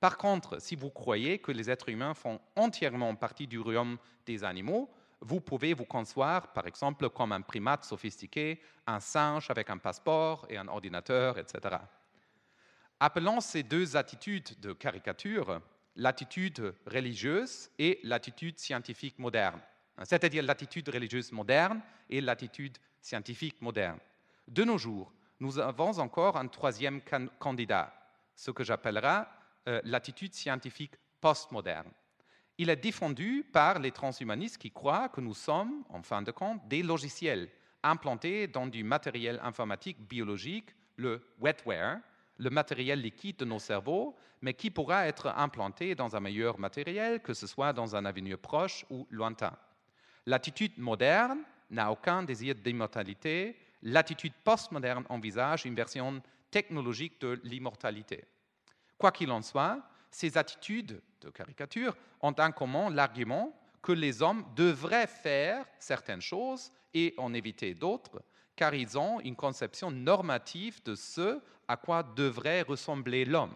Par 0.00 0.16
contre, 0.16 0.60
si 0.60 0.76
vous 0.76 0.90
croyez 0.90 1.38
que 1.38 1.52
les 1.52 1.70
êtres 1.70 1.88
humains 1.88 2.14
font 2.14 2.40
entièrement 2.56 3.14
partie 3.14 3.46
du 3.46 3.58
royaume 3.58 3.98
des 4.26 4.44
animaux, 4.44 4.88
vous 5.20 5.40
pouvez 5.40 5.74
vous 5.74 5.84
concevoir, 5.84 6.52
par 6.52 6.66
exemple, 6.66 7.08
comme 7.10 7.32
un 7.32 7.40
primate 7.40 7.84
sophistiqué, 7.84 8.60
un 8.86 9.00
singe 9.00 9.50
avec 9.50 9.70
un 9.70 9.78
passeport 9.78 10.46
et 10.48 10.56
un 10.56 10.68
ordinateur, 10.68 11.38
etc. 11.38 11.76
Appelons 13.00 13.40
ces 13.40 13.62
deux 13.62 13.96
attitudes 13.96 14.58
de 14.60 14.72
caricature 14.72 15.60
l'attitude 15.98 16.74
religieuse 16.86 17.70
et 17.78 18.00
l'attitude 18.04 18.58
scientifique 18.58 19.18
moderne, 19.18 19.60
c'est-à-dire 20.04 20.44
l'attitude 20.44 20.88
religieuse 20.88 21.32
moderne 21.32 21.82
et 22.08 22.20
l'attitude 22.20 22.78
scientifique 23.00 23.60
moderne. 23.60 23.98
De 24.46 24.64
nos 24.64 24.78
jours, 24.78 25.12
nous 25.40 25.58
avons 25.58 25.98
encore 25.98 26.36
un 26.36 26.46
troisième 26.46 27.00
candidat, 27.38 27.92
ce 28.34 28.50
que 28.50 28.64
j'appellerai 28.64 29.24
euh, 29.68 29.80
l'attitude 29.84 30.34
scientifique 30.34 30.94
postmoderne. 31.20 31.90
Il 32.58 32.70
est 32.70 32.76
défendu 32.76 33.44
par 33.52 33.78
les 33.78 33.92
transhumanistes 33.92 34.58
qui 34.58 34.70
croient 34.70 35.08
que 35.08 35.20
nous 35.20 35.34
sommes, 35.34 35.84
en 35.88 36.02
fin 36.02 36.22
de 36.22 36.30
compte, 36.30 36.66
des 36.68 36.82
logiciels 36.82 37.48
implantés 37.82 38.46
dans 38.46 38.66
du 38.66 38.82
matériel 38.82 39.40
informatique 39.42 40.00
biologique, 40.08 40.70
le 40.96 41.22
wetware, 41.40 42.00
le 42.38 42.50
matériel 42.50 43.00
liquide 43.00 43.36
de 43.36 43.44
nos 43.44 43.58
cerveaux, 43.58 44.16
mais 44.40 44.54
qui 44.54 44.70
pourra 44.70 45.06
être 45.06 45.26
implanté 45.36 45.94
dans 45.94 46.14
un 46.16 46.20
meilleur 46.20 46.58
matériel, 46.58 47.20
que 47.20 47.34
ce 47.34 47.46
soit 47.46 47.72
dans 47.72 47.96
un 47.96 48.04
avenir 48.04 48.38
proche 48.38 48.86
ou 48.90 49.06
lointain. 49.10 49.56
L'attitude 50.26 50.78
moderne 50.78 51.40
n'a 51.70 51.90
aucun 51.90 52.22
désir 52.22 52.54
d'immortalité. 52.54 53.56
L'attitude 53.82 54.32
postmoderne 54.44 55.04
envisage 55.08 55.64
une 55.64 55.74
version 55.74 56.22
technologique 56.50 57.20
de 57.20 57.40
l'immortalité. 57.44 58.24
Quoi 58.96 59.12
qu'il 59.12 59.30
en 59.30 59.42
soit, 59.42 59.80
ces 60.10 60.38
attitudes 60.38 61.00
de 61.20 61.30
caricature 61.30 61.96
ont 62.20 62.34
en 62.38 62.52
commun 62.52 62.90
l'argument 62.90 63.52
que 63.82 63.92
les 63.92 64.22
hommes 64.22 64.44
devraient 64.56 65.06
faire 65.06 65.66
certaines 65.78 66.20
choses 66.20 66.72
et 66.94 67.14
en 67.18 67.34
éviter 67.34 67.74
d'autres, 67.74 68.22
car 68.58 68.74
ils 68.74 68.98
ont 68.98 69.20
une 69.20 69.36
conception 69.36 69.92
normative 69.92 70.82
de 70.82 70.96
ce 70.96 71.40
à 71.68 71.76
quoi 71.76 72.02
devrait 72.02 72.62
ressembler 72.62 73.24
l'homme. 73.24 73.54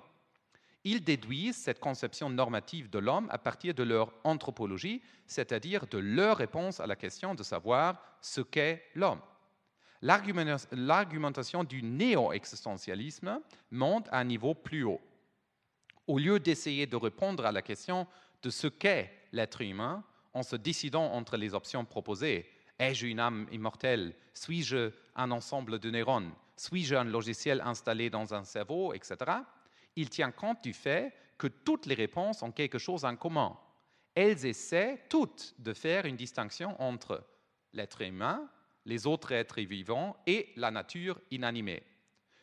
Ils 0.85 1.03
déduisent 1.03 1.57
cette 1.57 1.81
conception 1.81 2.31
normative 2.31 2.89
de 2.89 3.01
l'homme 3.01 3.27
à 3.33 3.39
partir 3.39 3.75
de 3.75 3.83
leur 3.83 4.13
anthropologie, 4.23 5.03
c'est-à-dire 5.27 5.89
de 5.89 5.99
leur 5.99 6.37
réponse 6.37 6.79
à 6.79 6.87
la 6.87 6.95
question 6.95 7.35
de 7.35 7.43
savoir 7.43 8.01
ce 8.21 8.43
qu'est 8.43 8.85
l'homme. 8.95 9.21
L'argumentation 10.03 11.65
du 11.65 11.83
néo-existentialisme 11.83 13.41
monte 13.73 14.07
à 14.13 14.19
un 14.19 14.25
niveau 14.25 14.55
plus 14.55 14.85
haut. 14.85 15.01
Au 16.07 16.19
lieu 16.19 16.39
d'essayer 16.39 16.87
de 16.87 16.97
répondre 16.97 17.45
à 17.45 17.51
la 17.51 17.63
question 17.63 18.07
de 18.45 18.51
ce 18.51 18.69
qu'est 18.69 19.13
l'être 19.33 19.63
humain 19.63 20.05
en 20.33 20.45
se 20.45 20.55
décidant 20.55 21.07
entre 21.13 21.37
les 21.37 21.55
options 21.55 21.85
proposées, 21.85 22.49
Ai-je 22.83 23.07
une 23.07 23.21
âme 23.21 23.47
immortelle? 23.53 24.13
Suis-je 24.35 24.91
un 25.15 25.31
ensemble 25.31 25.79
de 25.79 25.89
neurones? 25.89 26.33
Suis-je 26.57 26.97
un 26.97 27.05
logiciel 27.05 27.63
installé 27.65 28.11
dans 28.11 28.35
un 28.35 28.43
cerveau 28.43 28.93
Etc. 28.93 29.15
Il 29.95 30.11
tient 30.11 30.33
compte 30.33 30.65
du 30.65 30.73
fait 30.73 31.15
que 31.39 31.47
toutes 31.47 31.87
les 31.87 31.95
réponses 31.95 32.43
ont 32.43 32.51
quelque 32.51 32.79
chose 32.79 33.05
en 33.05 33.15
commun. 33.15 33.57
Elles 34.17 34.45
essaient 34.47 35.01
toutes 35.09 35.55
de 35.61 35.73
faire 35.73 36.07
une 36.07 36.17
distinction 36.17 36.75
entre 36.83 37.25
l'être 37.73 38.01
humain, 38.01 38.51
les 38.85 39.07
autres 39.07 39.31
êtres 39.31 39.61
vivants 39.61 40.17
et 40.27 40.53
la 40.57 40.73
nature 40.73 41.21
inanimée. 41.31 41.85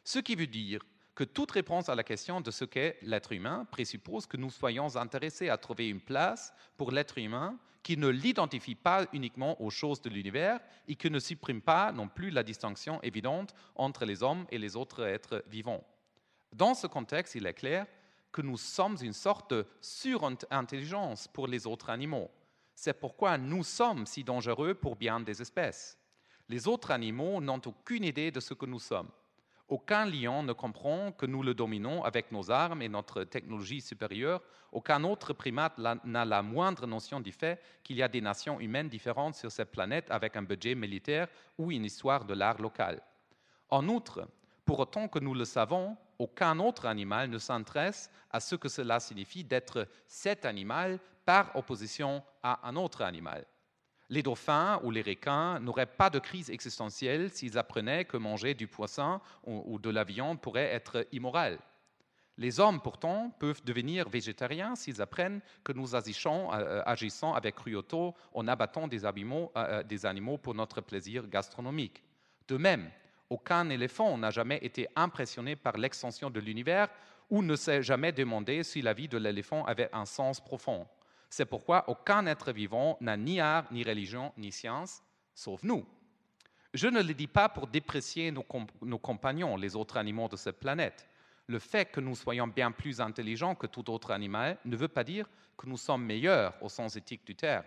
Ce 0.05 0.19
qui 0.19 0.35
veut 0.35 0.47
dire 0.47 0.79
que 1.15 1.25
toute 1.25 1.51
réponse 1.51 1.89
à 1.89 1.95
la 1.95 2.03
question 2.05 2.39
de 2.39 2.49
ce 2.49 2.63
qu'est 2.63 2.97
l'être 3.01 3.33
humain 3.33 3.67
présuppose 3.69 4.25
que 4.25 4.37
nous 4.37 4.51
soyons 4.51 4.95
intéressés 4.95 5.49
à 5.49 5.57
trouver 5.57 5.89
une 5.89 5.99
place 5.99 6.53
pour 6.77 6.91
l'être 6.91 7.17
humain 7.17 7.59
qui 7.83 7.97
ne 7.97 8.07
l'identifie 8.07 8.75
pas 8.75 9.05
uniquement 9.13 9.61
aux 9.61 9.69
choses 9.69 10.01
de 10.01 10.09
l'univers 10.09 10.59
et 10.87 10.95
qui 10.95 11.09
ne 11.09 11.19
supprime 11.19 11.61
pas 11.61 11.91
non 11.91 12.07
plus 12.07 12.29
la 12.29 12.43
distinction 12.43 13.01
évidente 13.01 13.53
entre 13.75 14.05
les 14.05 14.21
hommes 14.21 14.45
et 14.51 14.57
les 14.57 14.75
autres 14.75 15.05
êtres 15.05 15.43
vivants. 15.47 15.83
Dans 16.53 16.73
ce 16.73 16.87
contexte, 16.87 17.35
il 17.35 17.45
est 17.45 17.53
clair 17.53 17.85
que 18.31 18.41
nous 18.41 18.57
sommes 18.57 18.97
une 19.01 19.13
sorte 19.13 19.51
de 19.51 19.65
surintelligence 19.81 21.27
pour 21.27 21.47
les 21.47 21.65
autres 21.65 21.89
animaux. 21.89 22.29
C'est 22.75 22.99
pourquoi 22.99 23.37
nous 23.37 23.63
sommes 23.63 24.05
si 24.05 24.23
dangereux 24.23 24.73
pour 24.73 24.95
bien 24.95 25.19
des 25.19 25.41
espèces. 25.41 25.97
Les 26.47 26.67
autres 26.67 26.91
animaux 26.91 27.41
n'ont 27.41 27.61
aucune 27.65 28.03
idée 28.03 28.31
de 28.31 28.39
ce 28.39 28.53
que 28.53 28.65
nous 28.65 28.79
sommes. 28.79 29.09
Aucun 29.69 30.07
lion 30.07 30.41
ne 30.41 30.51
comprend 30.51 31.11
que 31.11 31.27
nous 31.27 31.43
le 31.43 31.53
dominons 31.53 32.03
avec 32.03 32.31
nos 32.31 32.49
armes 32.49 32.81
et 32.81 32.89
notre 32.89 33.23
technologie 33.23 33.81
supérieure. 33.81 34.41
Aucun 34.71 35.03
autre 35.03 35.31
primate 35.31 35.77
n'a 35.77 36.25
la 36.25 36.41
moindre 36.41 36.87
notion 36.87 37.19
du 37.19 37.31
fait 37.31 37.61
qu'il 37.83 37.97
y 37.97 38.01
a 38.01 38.07
des 38.07 38.19
nations 38.19 38.59
humaines 38.59 38.89
différentes 38.89 39.35
sur 39.35 39.51
cette 39.51 39.71
planète 39.71 40.09
avec 40.09 40.35
un 40.35 40.41
budget 40.41 40.73
militaire 40.73 41.27
ou 41.59 41.71
une 41.71 41.85
histoire 41.85 42.25
de 42.25 42.33
l'art 42.33 42.59
local. 42.59 42.99
En 43.69 43.87
outre, 43.89 44.27
pour 44.65 44.79
autant 44.79 45.07
que 45.07 45.19
nous 45.19 45.35
le 45.35 45.45
savons, 45.45 45.95
aucun 46.17 46.57
autre 46.57 46.87
animal 46.87 47.29
ne 47.29 47.37
s'intéresse 47.37 48.09
à 48.31 48.39
ce 48.39 48.55
que 48.55 48.69
cela 48.69 48.99
signifie 48.99 49.43
d'être 49.43 49.87
cet 50.07 50.45
animal 50.45 50.99
par 51.25 51.55
opposition 51.55 52.23
à 52.41 52.67
un 52.67 52.75
autre 52.75 53.03
animal. 53.03 53.45
Les 54.09 54.23
dauphins 54.23 54.79
ou 54.83 54.91
les 54.91 55.01
requins 55.01 55.59
n'auraient 55.59 55.85
pas 55.85 56.09
de 56.09 56.19
crise 56.19 56.49
existentielle 56.49 57.29
s'ils 57.29 57.57
apprenaient 57.57 58.05
que 58.05 58.17
manger 58.17 58.55
du 58.55 58.67
poisson 58.67 59.19
ou 59.45 59.77
de 59.77 59.89
la 59.89 60.03
viande 60.03 60.41
pourrait 60.41 60.71
être 60.73 61.05
immoral. 61.11 61.59
Les 62.39 62.61
hommes, 62.61 62.79
pourtant, 62.79 63.31
peuvent 63.37 63.61
devenir 63.65 64.07
végétariens 64.07 64.73
s'ils 64.73 65.01
apprennent 65.01 65.41
que 65.61 65.73
nous 65.73 65.93
agissons, 65.93 66.49
euh, 66.53 66.81
avec 67.35 67.55
cruauté 67.55 68.13
en 68.33 68.47
abattant 68.47 68.87
euh, 68.89 69.83
des 69.83 70.05
animaux 70.05 70.37
pour 70.37 70.55
notre 70.55 70.79
plaisir 70.79 71.27
gastronomique. 71.27 72.01
De 72.47 72.55
même, 72.55 72.89
aucun 73.29 73.69
éléphant 73.69 74.17
n'a 74.17 74.31
jamais 74.31 74.59
été 74.61 74.87
impressionné 74.95 75.57
par 75.57 75.77
l'extension 75.77 76.29
de 76.29 76.39
l'univers 76.39 76.87
ou 77.29 77.43
ne 77.43 77.57
s'est 77.57 77.83
jamais 77.83 78.13
demandé 78.13 78.63
si 78.63 78.81
la 78.81 78.93
vie 78.93 79.09
de 79.09 79.17
l'éléphant 79.17 79.65
avait 79.65 79.89
un 79.91 80.05
sens 80.05 80.39
profond. 80.39 80.87
C'est 81.29 81.45
pourquoi 81.45 81.87
aucun 81.87 82.25
être 82.25 82.51
vivant 82.51 82.97
n'a 83.01 83.15
ni 83.15 83.39
art, 83.39 83.65
ni 83.71 83.83
religion, 83.83 84.33
ni 84.37 84.51
science, 84.51 85.01
sauf 85.35 85.63
nous. 85.63 85.85
Je 86.73 86.87
ne 86.87 87.01
le 87.01 87.13
dis 87.13 87.27
pas 87.27 87.49
pour 87.49 87.67
déprécier 87.67 88.31
nos, 88.31 88.43
compagnons, 88.99 89.55
les 89.55 89.75
autres 89.75 89.97
animaux 89.97 90.27
de 90.27 90.35
cette 90.35 90.59
planète. 90.59 91.07
Le 91.47 91.57
fait 91.57 91.85
que 91.85 91.99
nous 91.99 92.15
soyons 92.15 92.47
bien 92.47 92.71
plus 92.71 93.01
intelligents 93.01 93.55
que 93.55 93.65
tout 93.65 93.89
autre 93.89 94.11
animal 94.11 94.57
ne 94.65 94.75
veut 94.75 94.87
pas 94.87 95.03
dire 95.03 95.27
que 95.57 95.67
nous 95.67 95.77
sommes 95.77 96.05
meilleurs 96.05 96.53
au 96.61 96.69
sens 96.69 96.95
éthique 96.95 97.25
du 97.25 97.35
terme. 97.35 97.65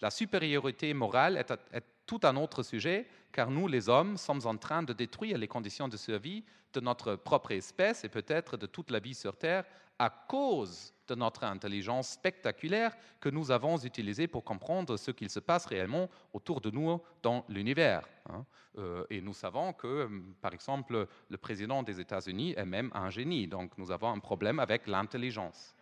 La 0.00 0.10
supériorité 0.10 0.92
morale 0.92 1.36
est, 1.36 1.84
tout 2.04 2.20
un 2.24 2.36
autre 2.36 2.64
sujet, 2.64 3.06
car 3.30 3.48
nous, 3.48 3.68
les 3.68 3.88
hommes, 3.88 4.16
sommes 4.16 4.44
en 4.44 4.56
train 4.56 4.82
de 4.82 4.92
détruire 4.92 5.38
les 5.38 5.46
conditions 5.46 5.86
de 5.86 5.96
survie 5.96 6.44
de 6.72 6.80
notre 6.80 7.14
propre 7.14 7.52
espèce 7.52 8.02
et 8.02 8.08
peut-être 8.08 8.56
de 8.56 8.66
toute 8.66 8.90
la 8.90 8.98
vie 8.98 9.14
sur 9.14 9.36
Terre 9.36 9.64
à 10.02 10.10
cause 10.10 10.92
de 11.06 11.14
notre 11.14 11.44
intelligence 11.44 12.08
spectaculaire 12.08 12.96
que 13.20 13.28
nous 13.28 13.52
avons 13.52 13.78
utilisée 13.78 14.26
pour 14.26 14.42
comprendre 14.42 14.96
ce 14.96 15.12
qu'il 15.12 15.30
se 15.30 15.38
passe 15.38 15.64
réellement 15.64 16.10
autour 16.32 16.60
de 16.60 16.72
nous 16.72 17.00
dans 17.22 17.44
l'univers. 17.48 18.08
Hein. 18.28 18.44
Euh, 18.78 19.04
et 19.10 19.20
nous 19.20 19.32
savons 19.32 19.72
que, 19.72 20.10
par 20.40 20.52
exemple, 20.54 21.06
le 21.28 21.36
président 21.36 21.84
des 21.84 22.00
États-Unis 22.00 22.54
est 22.56 22.64
même 22.64 22.90
un 22.94 23.10
génie, 23.10 23.46
donc 23.46 23.78
nous 23.78 23.92
avons 23.92 24.08
un 24.08 24.18
problème 24.18 24.58
avec 24.58 24.88
l'intelligence. 24.88 25.76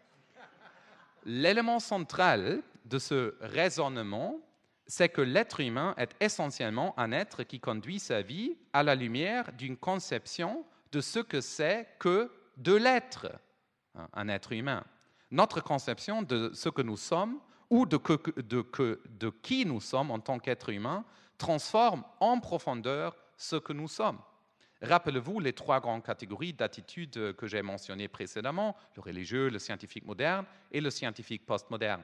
L'élément 1.24 1.80
central 1.80 2.62
de 2.84 2.98
ce 2.98 3.36
raisonnement, 3.40 4.38
c'est 4.86 5.08
que 5.08 5.22
l'être 5.22 5.60
humain 5.60 5.94
est 5.96 6.14
essentiellement 6.20 6.92
un 6.98 7.12
être 7.12 7.42
qui 7.44 7.58
conduit 7.58 8.00
sa 8.00 8.20
vie 8.20 8.54
à 8.74 8.82
la 8.82 8.94
lumière 8.94 9.50
d'une 9.54 9.78
conception 9.78 10.66
de 10.92 11.00
ce 11.00 11.20
que 11.20 11.40
c'est 11.40 11.88
que 11.98 12.30
de 12.58 12.74
l'être, 12.74 13.28
un 14.12 14.28
être 14.28 14.52
humain 14.52 14.84
notre 15.30 15.60
conception 15.60 16.22
de 16.22 16.50
ce 16.54 16.68
que 16.68 16.82
nous 16.82 16.96
sommes 16.96 17.38
ou 17.68 17.86
de, 17.86 19.30
qui 19.42 19.64
nous 19.64 19.80
sommes 19.80 20.10
en 20.10 20.18
tant 20.18 20.38
qu'être 20.38 20.70
humain 20.70 21.04
transforme 21.38 22.04
en 22.18 22.40
profondeur 22.40 23.16
ce 23.36 23.56
que 23.56 23.72
nous 23.72 23.88
sommes. 23.88 24.18
Rappelez-vous 24.82 25.40
les 25.40 25.52
trois 25.52 25.78
grandes 25.78 26.02
catégories 26.02 26.52
d'attitudes 26.52 27.34
que 27.36 27.46
j'ai 27.46 27.62
mentionnées 27.62 28.08
précédemment, 28.08 28.76
le 28.96 29.02
religieux, 29.02 29.48
le 29.48 29.58
scientifique 29.58 30.06
moderne 30.06 30.46
et 30.72 30.80
le 30.80 30.90
scientifique 30.90 31.46
postmoderne. 31.46 32.02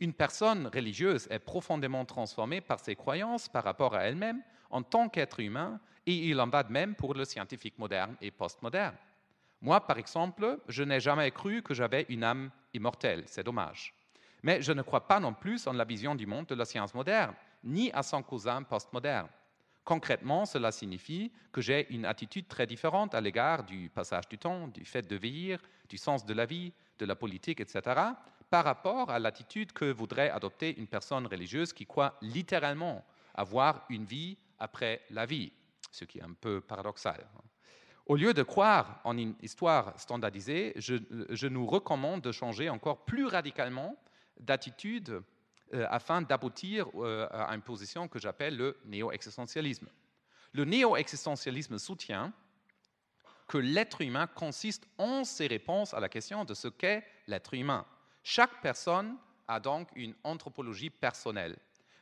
Une 0.00 0.12
personne 0.12 0.68
religieuse 0.68 1.26
est 1.30 1.38
profondément 1.38 2.04
transformée 2.04 2.60
par 2.60 2.80
ses 2.80 2.96
croyances 2.96 3.48
par 3.48 3.64
rapport 3.64 3.94
à 3.94 4.04
elle-même 4.04 4.42
en 4.70 4.82
tant 4.82 5.08
qu'être 5.08 5.40
humain, 5.40 5.80
et 6.06 6.14
il 6.14 6.40
en 6.40 6.48
va 6.48 6.62
de 6.62 6.72
même 6.72 6.94
pour 6.94 7.14
le 7.14 7.24
scientifique 7.24 7.78
moderne 7.78 8.16
et 8.20 8.30
postmoderne. 8.30 8.94
Moi, 9.60 9.80
par 9.80 9.98
exemple, 9.98 10.60
je 10.68 10.82
n'ai 10.82 11.00
jamais 11.00 11.30
cru 11.30 11.62
que 11.62 11.74
j'avais 11.74 12.06
une 12.08 12.24
âme 12.24 12.50
immortelle, 12.72 13.24
c'est 13.26 13.42
dommage. 13.42 13.92
Mais 14.42 14.62
je 14.62 14.72
ne 14.72 14.82
crois 14.82 15.06
pas 15.08 15.18
non 15.18 15.34
plus 15.34 15.66
en 15.66 15.72
la 15.72 15.84
vision 15.84 16.14
du 16.14 16.26
monde 16.26 16.46
de 16.46 16.54
la 16.54 16.64
science 16.64 16.94
moderne, 16.94 17.34
ni 17.64 17.90
à 17.92 18.02
son 18.02 18.22
cousin 18.22 18.62
postmoderne. 18.62 19.28
Concrètement, 19.84 20.44
cela 20.44 20.70
signifie 20.70 21.32
que 21.50 21.60
j'ai 21.60 21.92
une 21.92 22.04
attitude 22.04 22.46
très 22.46 22.66
différente 22.66 23.14
à 23.14 23.20
l'égard 23.20 23.64
du 23.64 23.88
passage 23.88 24.28
du 24.28 24.38
temps, 24.38 24.68
du 24.68 24.84
fait 24.84 25.08
de 25.08 25.16
vieillir, 25.16 25.60
du 25.88 25.96
sens 25.96 26.24
de 26.24 26.34
la 26.34 26.46
vie, 26.46 26.72
de 26.98 27.06
la 27.06 27.16
politique, 27.16 27.60
etc., 27.60 27.80
par 28.50 28.64
rapport 28.64 29.10
à 29.10 29.18
l'attitude 29.18 29.72
que 29.72 29.90
voudrait 29.90 30.30
adopter 30.30 30.78
une 30.78 30.86
personne 30.86 31.26
religieuse 31.26 31.72
qui 31.72 31.86
croit 31.86 32.16
littéralement 32.22 33.04
avoir 33.34 33.84
une 33.88 34.04
vie 34.04 34.38
après 34.58 35.02
la 35.10 35.26
vie, 35.26 35.52
ce 35.90 36.04
qui 36.04 36.18
est 36.18 36.22
un 36.22 36.32
peu 36.32 36.60
paradoxal. 36.60 37.26
Au 38.08 38.16
lieu 38.16 38.32
de 38.32 38.42
croire 38.42 39.02
en 39.04 39.18
une 39.18 39.34
histoire 39.42 39.92
standardisée, 40.00 40.72
je, 40.76 41.46
nous 41.46 41.66
recommande 41.66 42.22
de 42.22 42.32
changer 42.32 42.70
encore 42.70 43.04
plus 43.04 43.26
radicalement 43.26 43.96
d'attitude 44.40 45.22
euh, 45.74 45.86
afin 45.90 46.22
d'aboutir 46.22 46.88
euh, 46.94 47.28
à 47.30 47.54
une 47.54 47.60
position 47.60 48.08
que 48.08 48.18
j'appelle 48.18 48.56
le 48.56 48.78
néo-existentialisme. 48.86 49.88
Le 50.54 50.64
néo-existentialisme 50.64 51.76
soutient 51.76 52.32
que 53.46 53.58
l'être 53.58 54.00
humain 54.00 54.26
consiste 54.26 54.88
en 54.96 55.22
ses 55.24 55.46
réponses 55.46 55.92
à 55.92 56.00
la 56.00 56.08
question 56.08 56.46
de 56.46 56.54
ce 56.54 56.68
qu'est 56.68 57.04
l'être 57.26 57.52
humain. 57.52 57.84
Chaque 58.22 58.62
personne 58.62 59.18
a 59.46 59.60
donc 59.60 59.90
une 59.94 60.14
anthropologie 60.24 60.88
personnelle. 60.88 61.58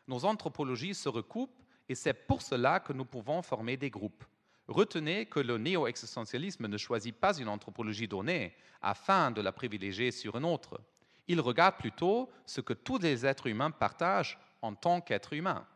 Nos 0.07 0.25
anthropologies 0.25 0.95
se 0.95 1.09
recoupent 1.09 1.61
et 1.89 1.97
c'est 1.97 2.15
pour 2.15 2.43
cela 2.43 2.79
que 2.79 2.93
nous 2.93 3.05
pouvons 3.05 3.43
former 3.43 3.77
des 3.77 3.91
groupes. 3.91 4.25
Retenez 4.69 5.27
que 5.27 5.39
le 5.39 5.59
néo-existentialisme 5.59 6.67
ne 6.67 6.77
choisit 6.77 7.15
pas 7.15 7.39
une 7.39 7.49
anthropologie 7.49 8.09
donnée 8.09 8.55
afin 8.83 9.31
de 9.31 9.41
la 9.41 9.53
privilégier 9.53 10.11
sur 10.11 10.37
une 10.37 10.45
autre. 10.45 10.81
Il 11.29 11.41
regarde 11.41 11.77
plutôt 11.77 12.31
ce 12.47 12.61
que 12.61 12.73
tous 12.73 12.99
les 12.99 13.25
êtres 13.25 13.47
humains 13.47 13.71
partagent 13.71 14.39
en 14.63 14.75
tant 14.75 15.01
qu'êtres 15.01 15.35
humains. 15.35 15.67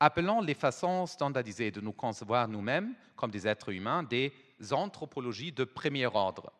Appelons 0.00 0.40
les 0.40 0.54
façons 0.54 1.06
standardisées 1.06 1.70
de 1.70 1.80
nous 1.80 1.92
concevoir 1.92 2.48
nous-mêmes 2.48 2.94
comme 3.14 3.30
des 3.30 3.46
êtres 3.46 3.72
humains 3.72 4.02
des 4.02 4.32
anthropologies 4.72 5.52
de 5.52 5.64
premier 5.64 6.06
ordre. 6.06 6.52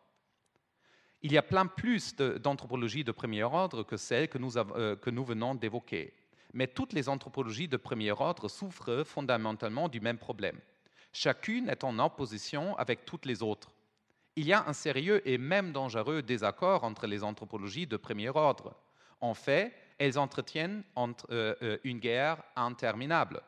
Il 1.21 1.31
y 1.31 1.37
a 1.37 1.43
plein 1.43 1.65
plus 1.65 2.15
d'anthropologies 2.15 3.03
de, 3.03 3.11
premier 3.11 3.43
ordre 3.43 3.83
que 3.83 3.97
celles 3.97 4.29
que 4.29 4.37
nous, 4.37 4.57
euh, 4.57 4.95
que 4.95 5.09
nous 5.09 5.25
venons 5.25 5.55
d'évoquer. 5.55 6.13
Mais 6.53 6.67
toutes 6.67 6.93
les 6.93 7.09
anthropologies 7.09 7.67
de 7.67 7.77
premier 7.77 8.11
ordre 8.11 8.47
souffrent 8.47 9.03
fondamentalement 9.03 9.89
du 9.89 9.99
même 9.99 10.17
problème 10.17 10.59
Chacune 11.13 11.69
est 11.69 11.83
en 11.83 11.99
opposition 11.99 12.77
avec 12.77 13.05
toutes 13.05 13.25
les 13.25 13.41
autres. 13.41 13.71
Il 14.35 14.45
y 14.45 14.53
a 14.53 14.67
un 14.67 14.73
sérieux 14.73 15.27
et 15.27 15.37
même 15.37 15.71
dangereux 15.71 16.21
désaccord 16.21 16.83
entre 16.83 17.07
les 17.07 17.23
anthropologies 17.23 17.87
de 17.87 17.97
premier 17.97 18.29
ordre. 18.29 18.75
En 19.19 19.33
fait, 19.33 19.73
elles 19.97 20.19
entretiennent 20.19 20.83
euh, 20.97 21.55
euh, 21.61 21.77
une 21.83 21.99
guerre 21.99 22.43
interminable. 22.55 23.41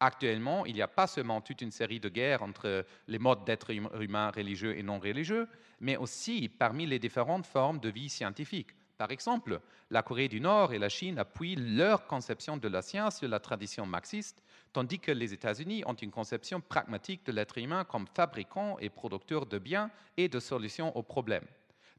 Actuellement, 0.00 0.66
il 0.66 0.74
n'y 0.74 0.82
a 0.82 0.88
pas 0.88 1.06
seulement 1.06 1.40
toute 1.40 1.60
une 1.60 1.70
série 1.70 2.00
de 2.00 2.08
guerres 2.08 2.42
entre 2.42 2.84
les 3.06 3.20
modes 3.20 3.44
d'être 3.44 3.70
humain 3.70 4.32
religieux 4.32 4.76
et 4.76 4.82
non 4.82 4.98
religieux, 4.98 5.46
mais 5.80 5.96
aussi 5.96 6.48
parmi 6.48 6.86
les 6.86 6.98
différentes 6.98 7.46
formes 7.46 7.78
de 7.78 7.88
vie 7.88 8.08
scientifique. 8.08 8.70
Par 8.98 9.12
exemple, 9.12 9.60
la 9.90 10.02
Corée 10.02 10.28
du 10.28 10.40
Nord 10.40 10.72
et 10.72 10.78
la 10.78 10.88
Chine 10.88 11.18
appuient 11.18 11.56
leur 11.56 12.06
conception 12.06 12.56
de 12.56 12.66
la 12.66 12.82
science 12.82 13.18
sur 13.18 13.28
la 13.28 13.38
tradition 13.38 13.86
marxiste, 13.86 14.42
tandis 14.72 14.98
que 14.98 15.12
les 15.12 15.32
États-Unis 15.32 15.82
ont 15.86 15.94
une 15.94 16.10
conception 16.10 16.60
pragmatique 16.60 17.24
de 17.26 17.32
l'être 17.32 17.58
humain 17.58 17.84
comme 17.84 18.06
fabricant 18.06 18.78
et 18.78 18.88
producteur 18.88 19.46
de 19.46 19.58
biens 19.58 19.90
et 20.16 20.28
de 20.28 20.40
solutions 20.40 20.96
aux 20.96 21.02
problèmes. 21.02 21.46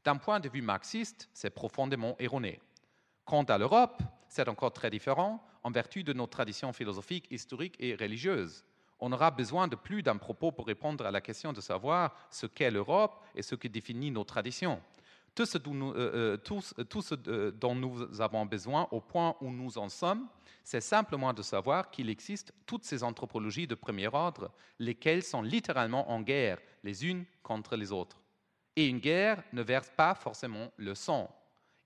D'un 0.04 0.16
point 0.16 0.40
de 0.40 0.48
vue 0.48 0.62
marxiste, 0.62 1.28
c'est 1.32 1.50
profondément 1.50 2.16
erroné. 2.18 2.60
Quant 3.24 3.44
à 3.44 3.56
l'Europe, 3.56 4.02
c'est 4.28 4.48
encore 4.48 4.72
très 4.72 4.90
différent 4.90 5.42
en 5.62 5.70
vertu 5.70 6.04
de 6.04 6.12
nos 6.12 6.26
traditions 6.26 6.72
philosophiques, 6.72 7.28
historiques 7.30 7.76
et 7.78 7.94
religieuses. 7.94 8.64
On 9.00 9.12
aura 9.12 9.30
besoin 9.30 9.66
de 9.66 9.76
plus 9.76 10.02
d'un 10.02 10.16
propos 10.16 10.52
pour 10.52 10.66
répondre 10.66 11.06
à 11.06 11.10
la 11.10 11.20
question 11.20 11.52
de 11.52 11.60
savoir 11.60 12.14
ce 12.30 12.46
qu'est 12.46 12.70
l'Europe 12.70 13.22
et 13.34 13.42
ce 13.42 13.54
qui 13.54 13.68
définit 13.68 14.10
nos 14.10 14.24
traditions. 14.24 14.80
Tout 15.34 15.46
ce, 15.46 15.58
dont 15.58 15.74
nous, 15.74 15.92
euh, 15.94 16.38
euh, 16.48 17.18
euh, 17.26 17.50
dont 17.50 17.74
nous 17.74 18.20
avons 18.20 18.46
besoin 18.46 18.86
au 18.92 19.00
point 19.00 19.36
où 19.40 19.50
nous 19.50 19.78
en 19.78 19.88
sommes, 19.88 20.28
c'est 20.62 20.80
simplement 20.80 21.32
de 21.32 21.42
savoir 21.42 21.90
qu'il 21.90 22.08
existe 22.08 22.52
toutes 22.66 22.84
ces 22.84 23.02
anthropologies 23.02 23.66
de 23.66 23.74
premier 23.74 24.06
ordre, 24.06 24.52
lesquelles 24.78 25.24
sont 25.24 25.42
littéralement 25.42 26.08
en 26.10 26.20
guerre 26.20 26.58
les 26.84 27.04
unes 27.04 27.24
contre 27.42 27.74
les 27.76 27.90
autres. 27.90 28.20
Et 28.76 28.86
une 28.86 29.00
guerre 29.00 29.42
ne 29.52 29.62
verse 29.62 29.90
pas 29.96 30.14
forcément 30.14 30.70
le 30.76 30.94
sang. 30.94 31.34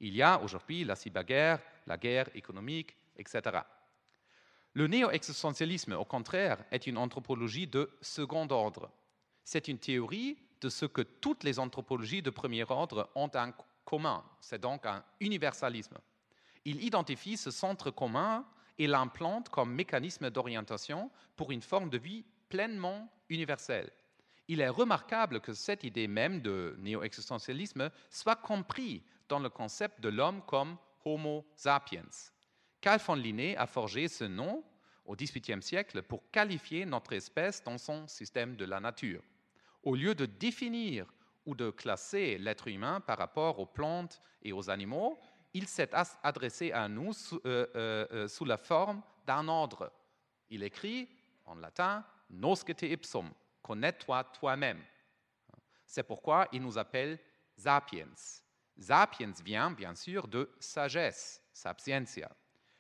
Il 0.01 0.15
y 0.15 0.23
a 0.23 0.41
aujourd'hui 0.43 0.85
la 0.85 0.95
cyberguerre, 0.95 1.61
la 1.87 1.97
guerre 1.97 2.29
économique, 2.35 2.97
etc. 3.17 3.61
Le 4.75 4.87
néo-existentialisme, 4.87 5.95
au 5.95 6.05
contraire, 6.05 6.63
est 6.71 6.87
une 6.87 6.99
anthropologie 6.99 7.67
de 7.67 7.91
second 8.01 8.47
ordre. 8.51 8.91
C'est 9.43 9.69
une 9.69 9.79
théorie 9.79 10.37
de 10.61 10.69
ce 10.69 10.87
que 10.87 11.03
toutes 11.03 11.45
les 11.45 11.59
anthropologies 11.59 12.23
de 12.23 12.31
premier 12.31 12.65
ordre 12.69 13.11
ont 13.15 13.31
en 13.35 13.53
commun. 13.85 14.25
C'est 14.41 14.61
donc 14.61 14.87
un 14.87 15.05
universalisme. 15.21 15.99
Il 16.65 16.83
identifie 16.83 17.37
ce 17.37 17.51
centre 17.51 17.91
commun 17.91 18.45
et 18.79 18.87
l'implante 18.87 19.49
comme 19.49 19.75
mécanisme 19.75 20.31
d'orientation 20.31 21.11
pour 21.37 21.51
une 21.53 21.63
forme 21.63 21.91
de 21.91 21.99
vie 21.99 22.25
pleinement 22.49 23.11
universelle. 23.29 23.91
Il 24.49 24.61
est 24.61 24.69
remarquable 24.69 25.41
que 25.41 25.53
cette 25.53 25.85
idée 25.85 26.09
même 26.09 26.41
de 26.41 26.75
néo-existentialisme 26.79 27.91
soit 28.11 28.37
comprise 28.37 29.03
dans 29.29 29.39
le 29.39 29.51
concept 29.51 30.01
de 30.01 30.09
l'homme 30.09 30.43
comme 30.47 30.77
Homo 31.05 31.47
sapiens. 31.55 32.09
Carl 32.81 33.01
von 33.01 33.15
Linné 33.15 33.57
a 33.57 33.67
forgé 33.67 34.09
ce 34.09 34.25
nom 34.25 34.65
au 35.05 35.17
XVIIIe 35.17 35.63
siècle 35.63 36.03
pour 36.03 36.31
qualifier 36.31 36.87
notre 36.87 37.13
espèce 37.13 37.63
dans 37.63 37.79
son 37.79 38.07
système 38.07 38.57
de 38.57 38.65
la 38.65 38.81
nature. 38.81 39.23
Au 39.83 39.95
lieu 39.95 40.15
de 40.15 40.27
définir 40.27 41.07
ou 41.47 41.55
de 41.55 41.71
classer 41.71 42.39
l'être 42.39 42.69
humain 42.69 43.01
par 43.01 43.19
rapport 43.19 43.59
aux 43.59 43.67
plantes 43.67 44.21
et 44.43 44.53
aux 44.53 44.71
animaux, 44.71 45.19
il 45.55 45.67
s'est 45.67 45.91
adressé 46.23 46.73
à 46.73 46.89
nous 46.89 47.13
sous, 47.13 47.41
euh, 47.47 47.67
euh, 47.75 48.07
euh, 48.13 48.29
sous 48.29 48.45
la 48.45 48.57
forme 48.57 49.03
d'un 49.27 49.49
ordre. 49.49 49.91
Il 50.51 50.63
écrit 50.63 51.09
en 51.47 51.55
latin 51.55 52.05
Noscete 52.31 52.83
ipsum, 52.83 53.31
connais-toi 53.63 54.25
toi-même. 54.25 54.83
C'est 55.87 56.03
pourquoi 56.03 56.47
il 56.53 56.63
nous 56.63 56.77
appelle 56.77 57.19
sapiens. 57.57 58.09
Sapiens 58.79 59.33
vient 59.43 59.71
bien 59.71 59.95
sûr 59.95 60.29
de 60.29 60.51
sagesse, 60.61 61.43
sapientia. 61.53 62.31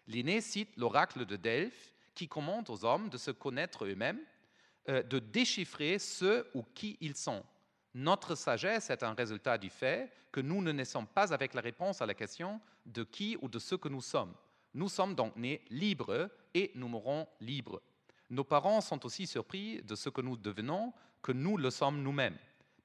Linné 0.06 0.40
cite 0.40 0.76
l'oracle 0.76 1.24
de 1.24 1.36
Delphes 1.36 1.94
qui 2.14 2.28
commande 2.28 2.68
aux 2.70 2.84
hommes 2.84 3.08
de 3.08 3.16
se 3.16 3.30
connaître 3.30 3.84
eux-mêmes, 3.84 4.20
euh, 4.88 5.02
de 5.02 5.18
déchiffrer 5.18 5.98
ce 5.98 6.46
ou 6.54 6.62
qui 6.74 6.96
ils 7.00 7.16
sont. 7.16 7.44
Notre 7.94 8.34
sagesse 8.34 8.90
est 8.90 9.02
un 9.02 9.14
résultat 9.14 9.58
du 9.58 9.70
fait 9.70 10.10
que 10.32 10.40
nous 10.40 10.62
ne 10.62 10.72
naissons 10.72 11.04
pas 11.04 11.32
avec 11.32 11.54
la 11.54 11.60
réponse 11.60 12.00
à 12.00 12.06
la 12.06 12.14
question 12.14 12.60
de 12.86 13.04
qui 13.04 13.36
ou 13.42 13.48
de 13.48 13.58
ce 13.58 13.74
que 13.74 13.88
nous 13.88 14.00
sommes. 14.00 14.34
Nous 14.74 14.88
sommes 14.88 15.14
donc 15.14 15.36
nés 15.36 15.64
libres 15.70 16.30
et 16.54 16.70
nous 16.74 16.88
mourrons 16.88 17.26
libres. 17.40 17.82
Nos 18.30 18.44
parents 18.44 18.80
sont 18.80 19.04
aussi 19.06 19.26
surpris 19.26 19.82
de 19.82 19.94
ce 19.94 20.10
que 20.10 20.20
nous 20.20 20.36
devenons, 20.36 20.92
que 21.22 21.32
nous 21.32 21.56
le 21.56 21.70
sommes 21.70 22.02
nous-mêmes. 22.02 22.36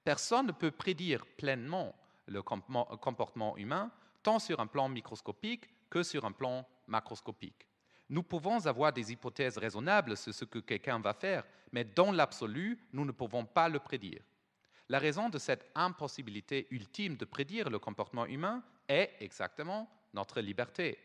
Personne 0.04 0.48
ne 0.48 0.52
peut 0.52 0.72
prédire 0.72 1.26
pleinement 1.38 1.94
le 2.28 2.42
comportement 2.42 3.58
humain, 3.58 3.92
tant 4.24 4.40
sur 4.40 4.60
un 4.60 4.68
plan 4.68 4.90
microscopique 4.90 5.70
que 5.90 6.04
sur 6.04 6.26
un 6.26 6.32
plan 6.32 6.66
macroscopique. 6.88 7.68
Nous 8.14 8.22
pouvons 8.22 8.64
avoir 8.68 8.94
des 8.94 9.12
hypothèses 9.12 9.58
raisonnables 9.58 10.16
sur 10.16 10.36
ce 10.36 10.46
que 10.46 10.60
quelqu'un 10.60 11.00
va 11.00 11.16
faire, 11.16 11.44
mais 11.72 11.84
dans 11.84 12.12
l'absolu, 12.12 12.78
nous 12.94 13.06
ne 13.06 13.12
pouvons 13.12 13.44
pas 13.44 13.68
le 13.70 13.80
prédire. 13.80 14.22
La 14.88 15.00
raison 15.00 15.30
de 15.30 15.40
cette 15.40 15.66
impossibilité 15.74 16.68
ultime 16.70 17.18
de 17.18 17.26
prédire 17.26 17.72
le 17.72 17.80
comportement 17.80 18.28
humain 18.28 18.64
est 18.88 19.10
exactement 19.20 19.90
notre 20.14 20.42
liberté. 20.42 21.00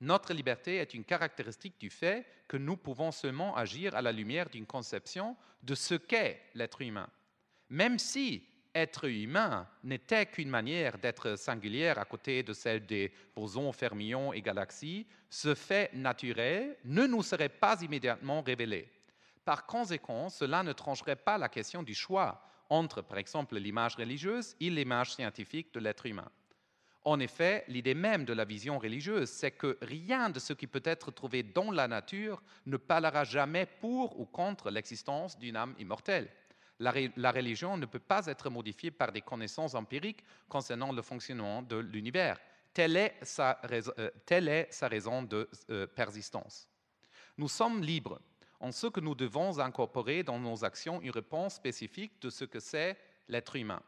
Notre 0.00 0.32
liberté 0.32 0.76
est 0.76 0.94
une 0.94 1.04
caractéristique 1.04 1.78
du 1.78 1.90
fait 1.90 2.24
que 2.48 2.56
nous 2.56 2.78
pouvons 2.78 3.12
seulement 3.12 3.54
agir 3.54 3.94
à 3.94 4.00
la 4.00 4.10
lumière 4.10 4.48
d'une 4.48 4.64
conception 4.64 5.36
de 5.62 5.74
ce 5.74 5.96
qu'est 5.96 6.40
l'être 6.54 6.80
humain. 6.80 7.10
Même 7.68 7.98
si 7.98 8.42
être 8.74 9.08
humain 9.08 9.66
n'était 9.82 10.26
qu'une 10.26 10.48
manière 10.48 10.98
d'être 10.98 11.36
singulière 11.36 11.98
à 11.98 12.04
côté 12.04 12.42
de 12.42 12.52
celle 12.52 12.84
des 12.86 13.12
bosons, 13.34 13.72
fermions 13.72 14.32
et 14.32 14.42
galaxies, 14.42 15.06
ce 15.30 15.54
fait 15.54 15.92
naturel 15.94 16.76
ne 16.84 17.06
nous 17.06 17.22
serait 17.22 17.48
pas 17.48 17.80
immédiatement 17.82 18.42
révélé. 18.42 18.90
Par 19.44 19.66
conséquent, 19.66 20.28
cela 20.28 20.62
ne 20.62 20.72
trancherait 20.72 21.16
pas 21.16 21.38
la 21.38 21.48
question 21.48 21.82
du 21.82 21.94
choix 21.94 22.42
entre, 22.70 23.02
par 23.02 23.18
exemple, 23.18 23.56
l'image 23.56 23.96
religieuse 23.96 24.56
et 24.60 24.70
l'image 24.70 25.14
scientifique 25.14 25.72
de 25.74 25.80
l'être 25.80 26.06
humain. 26.06 26.30
En 27.04 27.20
effet, 27.20 27.64
l'idée 27.68 27.94
même 27.94 28.24
de 28.24 28.32
la 28.32 28.46
vision 28.46 28.78
religieuse, 28.78 29.28
c'est 29.28 29.50
que 29.50 29.76
rien 29.82 30.30
de 30.30 30.38
ce 30.38 30.54
qui 30.54 30.66
peut 30.66 30.82
être 30.84 31.10
trouvé 31.10 31.42
dans 31.42 31.70
la 31.70 31.86
nature 31.86 32.42
ne 32.64 32.78
parlera 32.78 33.24
jamais 33.24 33.66
pour 33.66 34.18
ou 34.18 34.24
contre 34.24 34.70
l'existence 34.70 35.38
d'une 35.38 35.56
âme 35.56 35.74
immortelle. 35.78 36.30
La, 36.80 37.30
religion 37.30 37.76
ne 37.76 37.86
peut 37.86 38.00
pas 38.00 38.26
être 38.26 38.50
modifiée 38.50 38.90
par 38.90 39.12
des 39.12 39.20
connaissances 39.20 39.74
empiriques 39.74 40.24
concernant 40.48 40.92
le 40.92 41.02
fonctionnement 41.02 41.62
de 41.62 41.76
l'univers. 41.76 42.38
Telle, 42.72 42.96
est 42.96 43.14
sa 43.22 43.60
euh, 43.70 44.64
raison 44.82 45.22
de 45.22 45.48
euh, 45.70 45.86
persistance. 45.86 46.68
Nous 47.38 47.48
sommes 47.48 47.82
libres 47.82 48.20
en 48.58 48.72
ce 48.72 48.88
que 48.88 49.00
nous 49.00 49.14
devons 49.14 49.58
incorporer 49.60 50.24
dans 50.24 50.38
nos 50.38 50.64
actions 50.64 51.00
une 51.00 51.10
réponse 51.10 51.54
spécifique 51.54 52.20
de 52.20 52.30
ce 52.30 52.44
que 52.44 52.58
c'est 52.58 52.96
l'être 53.28 53.54
humain. 53.56 53.82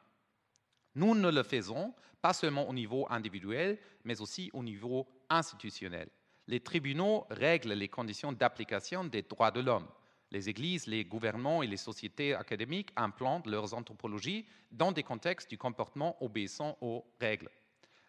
Nous 0.94 1.14
ne 1.14 1.30
le 1.30 1.42
faisons 1.42 1.92
pas 2.22 2.32
seulement 2.32 2.68
au 2.68 2.72
niveau 2.72 3.06
individuel, 3.10 3.78
mais 4.04 4.20
aussi 4.20 4.50
au 4.52 4.62
niveau 4.62 5.06
institutionnel. 5.28 6.08
Les 6.46 6.60
tribunaux 6.60 7.26
règlent 7.30 7.74
les 7.74 7.88
conditions 7.88 8.32
d'application 8.32 9.04
des 9.04 9.22
droits 9.22 9.50
de 9.50 9.60
l'homme. 9.60 9.88
Les 10.36 10.50
églises, 10.50 10.86
les 10.86 11.06
gouvernements 11.06 11.62
et 11.62 11.66
les 11.66 11.78
sociétés 11.78 12.34
académiques 12.34 12.90
implantent 12.94 13.46
leurs 13.46 13.72
anthropologies 13.72 14.44
dans 14.70 14.92
des 14.92 15.02
contextes 15.02 15.48
du 15.48 15.56
comportement 15.56 16.22
obéissant 16.22 16.76
aux 16.82 17.06
règles. 17.18 17.48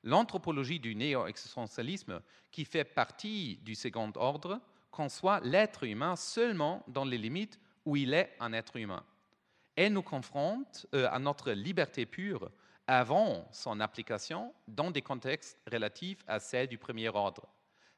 L'anthropologie 0.04 0.82
du 0.82 0.94
néo-existentialisme, 0.94 2.22
qui 2.52 2.66
fait 2.66 2.84
partie 2.84 3.62
du 3.64 3.76
second 3.76 4.12
ordre, 4.16 4.60
conçoit 4.92 5.40
l'être 5.40 5.86
humain 5.86 6.18
seulement 6.18 6.84
dans 6.90 7.06
les 7.06 7.18
limites 7.18 7.62
où 7.86 7.96
il 7.96 8.14
est 8.14 8.36
un 8.42 8.52
être 8.52 8.76
humain. 8.76 9.06
Elle 9.78 9.94
nous 9.94 10.04
confronte 10.04 10.86
euh, 10.94 11.08
à 11.10 11.20
notre 11.20 11.54
liberté 11.54 12.06
pure 12.06 12.52
avant 12.88 13.48
son 13.54 13.80
application 13.80 14.54
dans 14.68 14.92
des 14.92 15.02
contextes 15.02 15.58
relatifs 15.72 16.26
à 16.28 16.42
celle 16.42 16.68
du 16.68 16.78
premier 16.78 17.08
ordre. 17.08 17.48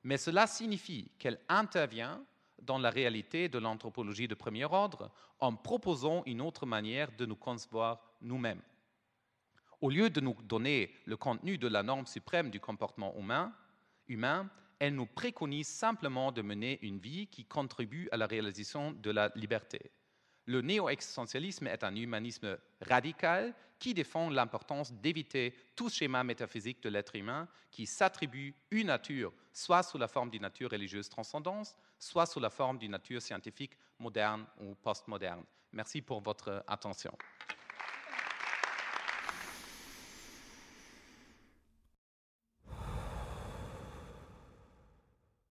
Mais 0.03 0.17
cela 0.17 0.45
signifie 0.45 1.09
qu'elle 1.17 1.39
intervient 1.49 2.23
dans 2.63 2.77
la 2.77 2.89
réalité 2.89 3.49
de 3.49 3.57
l'anthropologie 3.57 4.27
de 4.27 4.35
premier 4.35 4.65
ordre 4.65 5.11
en 5.39 5.55
proposant 5.55 6.23
une 6.25 6.41
autre 6.41 6.65
manière 6.65 7.11
de 7.17 7.25
nous 7.25 7.35
concevoir 7.35 8.01
nous-mêmes. 8.21 8.61
Au 9.81 9.89
lieu 9.89 10.09
de 10.09 10.19
nous 10.19 10.35
donner 10.43 10.91
le 11.05 11.17
contenu 11.17 11.57
de 11.57 11.67
la 11.67 11.83
norme 11.83 12.05
suprême 12.05 12.49
du 12.49 12.59
comportement 12.59 13.15
humain, 14.07 14.49
elle 14.79 14.95
nous 14.95 15.05
préconise 15.05 15.67
simplement 15.67 16.31
de 16.31 16.41
mener 16.41 16.79
une 16.81 16.99
vie 16.99 17.27
qui 17.27 17.45
contribue 17.45 18.09
à 18.11 18.17
la 18.17 18.27
réalisation 18.27 18.91
de 18.91 19.11
la 19.11 19.31
liberté. 19.35 19.91
Le 20.45 20.61
néo-existentialisme 20.61 21.67
est 21.67 21.83
un 21.83 21.95
humanisme 21.95 22.57
radical 22.81 23.53
qui 23.77 23.93
défend 23.93 24.29
l'importance 24.29 24.91
d'éviter 24.91 25.53
tout 25.75 25.89
schéma 25.89 26.23
métaphysique 26.23 26.81
de 26.81 26.89
l'être 26.89 27.15
humain 27.15 27.47
qui 27.71 27.85
s'attribue 27.85 28.55
une 28.71 28.87
nature, 28.87 29.31
soit 29.53 29.83
sous 29.83 29.97
la 29.97 30.07
forme 30.07 30.29
d'une 30.29 30.41
nature 30.41 30.71
religieuse 30.71 31.07
transcendance, 31.07 31.77
soit 31.99 32.25
sous 32.25 32.39
la 32.39 32.49
forme 32.49 32.77
d'une 32.77 32.91
nature 32.91 33.21
scientifique 33.21 33.77
moderne 33.99 34.45
ou 34.61 34.73
postmoderne. 34.75 35.43
Merci 35.73 36.01
pour 36.01 36.21
votre 36.21 36.63
attention. 36.67 37.11